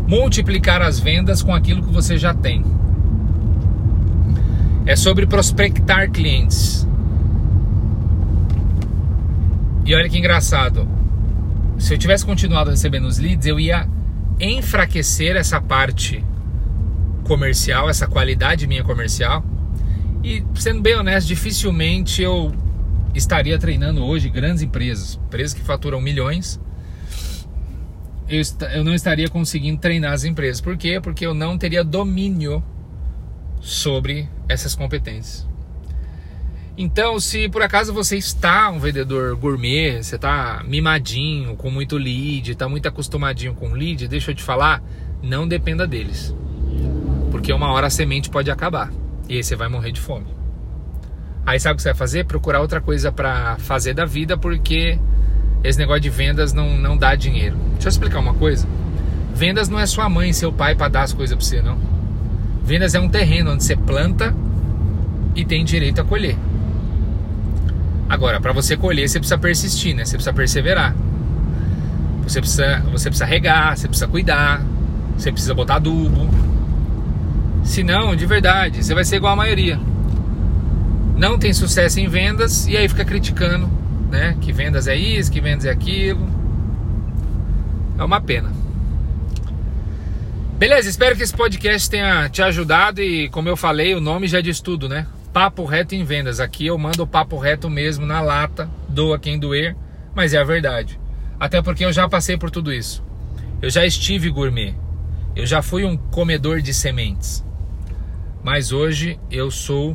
multiplicar 0.07 0.83
as 0.83 0.99
vendas 0.99 1.43
com 1.43 1.55
aquilo 1.55 1.83
que 1.83 1.93
você 1.93 2.19
já 2.19 2.35
tem, 2.35 2.63
é 4.85 4.97
sobre 4.97 5.27
prospectar 5.27 6.11
clientes. 6.11 6.87
E 9.85 9.95
olha 9.95 10.09
que 10.09 10.19
engraçado, 10.19 10.96
se 11.79 11.95
eu 11.95 11.99
tivesse 11.99 12.25
continuado 12.25 12.71
recebendo 12.71 13.07
os 13.07 13.19
leads, 13.19 13.47
eu 13.47 13.61
ia 13.61 13.89
enfraquecer 14.41 15.37
essa 15.37 15.61
parte 15.61 16.25
comercial, 17.25 17.89
essa 17.89 18.07
qualidade 18.07 18.67
minha 18.67 18.85
comercial. 18.85 19.45
E 20.23 20.45
sendo 20.55 20.81
bem 20.81 20.95
honesto, 20.95 21.29
dificilmente 21.29 22.23
eu 22.23 22.53
estaria 23.15 23.59
treinando 23.59 24.05
hoje 24.05 24.29
grandes 24.29 24.63
empresas, 24.63 25.21
empresas 25.27 25.55
que 25.55 25.63
faturam 25.63 26.01
milhões. 26.01 26.61
Eu, 28.29 28.43
eu 28.73 28.85
não 28.85 28.95
estaria 28.95 29.29
conseguindo 29.29 29.81
treinar 29.81 30.13
as 30.13 30.25
empresas. 30.25 30.61
Por 30.61 30.77
quê? 30.77 31.01
Porque 31.01 31.25
eu 31.27 31.33
não 31.33 31.57
teria 31.57 31.85
domínio 31.85 32.63
sobre 33.61 34.29
essas 34.49 34.75
competências. 34.75 35.47
Então, 36.79 37.19
se 37.19 37.49
por 37.49 37.63
acaso 37.63 37.91
você 37.95 38.19
está 38.19 38.69
um 38.71 38.79
vendedor 38.79 39.35
gourmet, 39.37 40.03
você 40.03 40.17
está 40.17 40.63
mimadinho, 40.67 41.57
com 41.57 41.71
muito 41.71 41.97
lead, 41.97 42.53
está 42.53 42.69
muito 42.69 42.87
acostumadinho 42.87 43.55
com 43.55 43.73
lead, 43.73 44.07
deixa 44.07 44.31
eu 44.31 44.35
te 44.35 44.43
falar, 44.43 44.83
não 45.23 45.49
dependa 45.49 45.87
deles. 45.87 46.35
Porque 47.31 47.51
uma 47.51 47.73
hora 47.73 47.87
a 47.87 47.91
semente 47.91 48.29
pode 48.29 48.51
acabar 48.51 48.93
e 49.27 49.37
aí 49.37 49.43
você 49.43 49.57
vai 49.57 49.69
morrer 49.69 49.91
de 49.91 50.01
fome. 50.01 50.27
Aí 51.47 51.59
sabe 51.59 51.75
o 51.75 51.77
que 51.77 51.83
você 51.83 51.89
vai 51.89 51.97
fazer? 51.97 52.25
Procurar 52.25 52.61
outra 52.61 52.81
coisa 52.81 53.11
para 53.11 53.57
fazer 53.57 53.95
da 53.95 54.05
vida, 54.05 54.37
porque 54.37 54.99
esse 55.65 55.79
negócio 55.79 56.03
de 56.03 56.11
vendas 56.11 56.53
não, 56.53 56.77
não 56.77 56.97
dá 56.97 57.15
dinheiro. 57.15 57.57
Deixa 57.73 57.87
eu 57.87 57.91
explicar 57.91 58.19
uma 58.19 58.35
coisa. 58.35 58.69
Vendas 59.35 59.69
não 59.69 59.79
é 59.79 59.87
sua 59.87 60.11
mãe 60.11 60.31
e 60.31 60.35
seu 60.35 60.53
pai 60.53 60.75
para 60.75 60.89
dar 60.89 61.03
as 61.03 61.15
coisas 61.15 61.35
para 61.35 61.45
você, 61.45 61.63
não. 61.63 61.79
Vendas 62.63 62.95
é 62.95 63.01
um 63.01 63.09
terreno 63.09 63.53
onde 63.53 63.65
você 63.65 63.77
planta 63.77 64.35
e 65.35 65.45
tem 65.45 65.65
direito 65.65 66.01
a 66.01 66.05
colher. 66.05 66.37
Agora, 68.09 68.41
para 68.41 68.53
você 68.53 68.77
colher, 68.77 69.09
você 69.09 69.19
precisa 69.19 69.39
persistir, 69.39 69.95
né? 69.95 70.05
Você 70.05 70.13
precisa 70.13 70.33
perseverar. 70.33 70.95
Você 72.25 72.41
precisa, 72.41 72.81
você 72.93 73.09
precisa 73.09 73.25
regar, 73.25 73.77
você 73.77 73.89
precisa 73.89 74.09
cuidar, 74.09 74.63
você 75.17 75.31
precisa 75.31 75.55
botar 75.55 75.77
adubo, 75.77 76.29
se 77.67 77.83
não, 77.83 78.15
de 78.15 78.25
verdade, 78.25 78.83
você 78.83 78.95
vai 78.95 79.05
ser 79.05 79.17
igual 79.17 79.33
a 79.33 79.37
maioria. 79.37 79.79
Não 81.17 81.37
tem 81.37 81.53
sucesso 81.53 81.99
em 81.99 82.09
vendas 82.09 82.67
e 82.67 82.77
aí 82.77 82.89
fica 82.89 83.05
criticando, 83.05 83.69
né? 84.09 84.37
Que 84.41 84.53
vendas 84.53 84.87
é 84.87 84.97
isso, 84.97 85.31
que 85.31 85.41
vendas 85.41 85.65
é 85.65 85.71
aquilo. 85.71 86.27
É 87.99 88.05
uma 88.05 88.21
pena. 88.21 88.53
Beleza, 90.59 90.89
espero 90.89 91.17
que 91.17 91.23
esse 91.23 91.35
podcast 91.35 91.91
tenha 91.91 92.29
te 92.29 92.41
ajudado 92.41 93.03
e, 93.03 93.29
como 93.31 93.49
eu 93.49 93.57
falei, 93.57 93.95
o 93.95 94.01
nome 94.01 94.29
já 94.29 94.41
diz 94.41 94.61
tudo, 94.61 94.89
né? 94.89 95.07
Papo 95.37 95.67
reto 95.67 95.95
em 95.95 96.03
vendas. 96.03 96.41
Aqui 96.41 96.65
eu 96.65 96.79
mando 96.79 97.03
o 97.03 97.07
papo 97.07 97.37
reto 97.37 97.69
mesmo 97.69 98.07
na 98.07 98.23
lata, 98.23 98.71
doa 98.89 99.19
quem 99.19 99.39
doer, 99.39 99.77
mas 100.15 100.33
é 100.33 100.39
a 100.39 100.45
verdade. 100.45 100.99
Até 101.39 101.61
porque 101.61 101.85
eu 101.85 101.93
já 101.93 102.09
passei 102.09 102.39
por 102.39 102.51
tudo 102.51 102.73
isso. 102.73 103.05
Eu 103.61 103.69
já 103.69 103.85
estive 103.85 104.31
gourmet. 104.31 104.75
Eu 105.37 105.45
já 105.45 105.61
fui 105.61 105.85
um 105.85 105.95
comedor 105.95 106.63
de 106.63 106.73
sementes. 106.73 107.45
Mas 108.43 108.73
hoje 108.73 109.21
eu 109.31 109.51
sou 109.51 109.95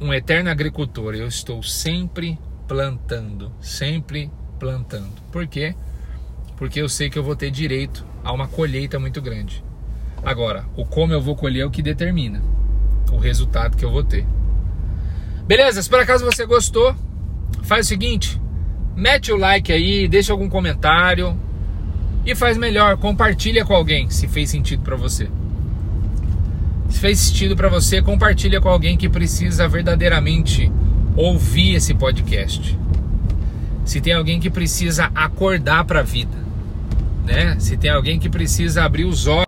um 0.00 0.14
eterno 0.14 0.50
agricultor. 0.50 1.16
Eu 1.16 1.26
estou 1.26 1.60
sempre 1.60 2.38
plantando, 2.68 3.50
sempre 3.60 4.30
plantando. 4.56 5.20
Por 5.32 5.48
quê? 5.48 5.74
Porque 6.56 6.80
eu 6.80 6.88
sei 6.88 7.10
que 7.10 7.18
eu 7.18 7.24
vou 7.24 7.34
ter 7.34 7.50
direito 7.50 8.06
a 8.22 8.32
uma 8.32 8.46
colheita 8.46 9.00
muito 9.00 9.20
grande. 9.20 9.64
Agora, 10.24 10.64
o 10.76 10.86
como 10.86 11.12
eu 11.12 11.20
vou 11.20 11.34
colher 11.34 11.62
é 11.62 11.66
o 11.66 11.72
que 11.72 11.82
determina 11.82 12.61
o 13.12 13.18
resultado 13.18 13.76
que 13.76 13.84
eu 13.84 13.90
vou 13.90 14.02
ter. 14.02 14.26
Beleza? 15.46 15.82
Se 15.82 15.88
por 15.88 16.00
acaso 16.00 16.24
você 16.24 16.46
gostou, 16.46 16.96
faz 17.62 17.86
o 17.86 17.88
seguinte: 17.88 18.40
mete 18.96 19.30
o 19.32 19.36
like 19.36 19.72
aí, 19.72 20.08
deixa 20.08 20.32
algum 20.32 20.48
comentário 20.48 21.38
e 22.24 22.34
faz 22.34 22.56
melhor, 22.56 22.96
compartilha 22.96 23.64
com 23.64 23.74
alguém 23.74 24.08
se 24.08 24.28
fez 24.28 24.50
sentido 24.50 24.82
para 24.82 24.96
você. 24.96 25.28
Se 26.88 26.98
fez 26.98 27.18
sentido 27.18 27.56
para 27.56 27.68
você, 27.68 28.02
compartilha 28.02 28.60
com 28.60 28.68
alguém 28.68 28.96
que 28.96 29.08
precisa 29.08 29.66
verdadeiramente 29.66 30.70
ouvir 31.16 31.74
esse 31.74 31.94
podcast. 31.94 32.78
Se 33.84 34.00
tem 34.00 34.12
alguém 34.12 34.38
que 34.38 34.50
precisa 34.50 35.10
acordar 35.14 35.84
para 35.84 36.00
a 36.00 36.02
vida, 36.02 36.36
né? 37.24 37.56
Se 37.58 37.76
tem 37.76 37.90
alguém 37.90 38.18
que 38.18 38.28
precisa 38.28 38.84
abrir 38.84 39.04
os 39.04 39.26
olhos 39.26 39.40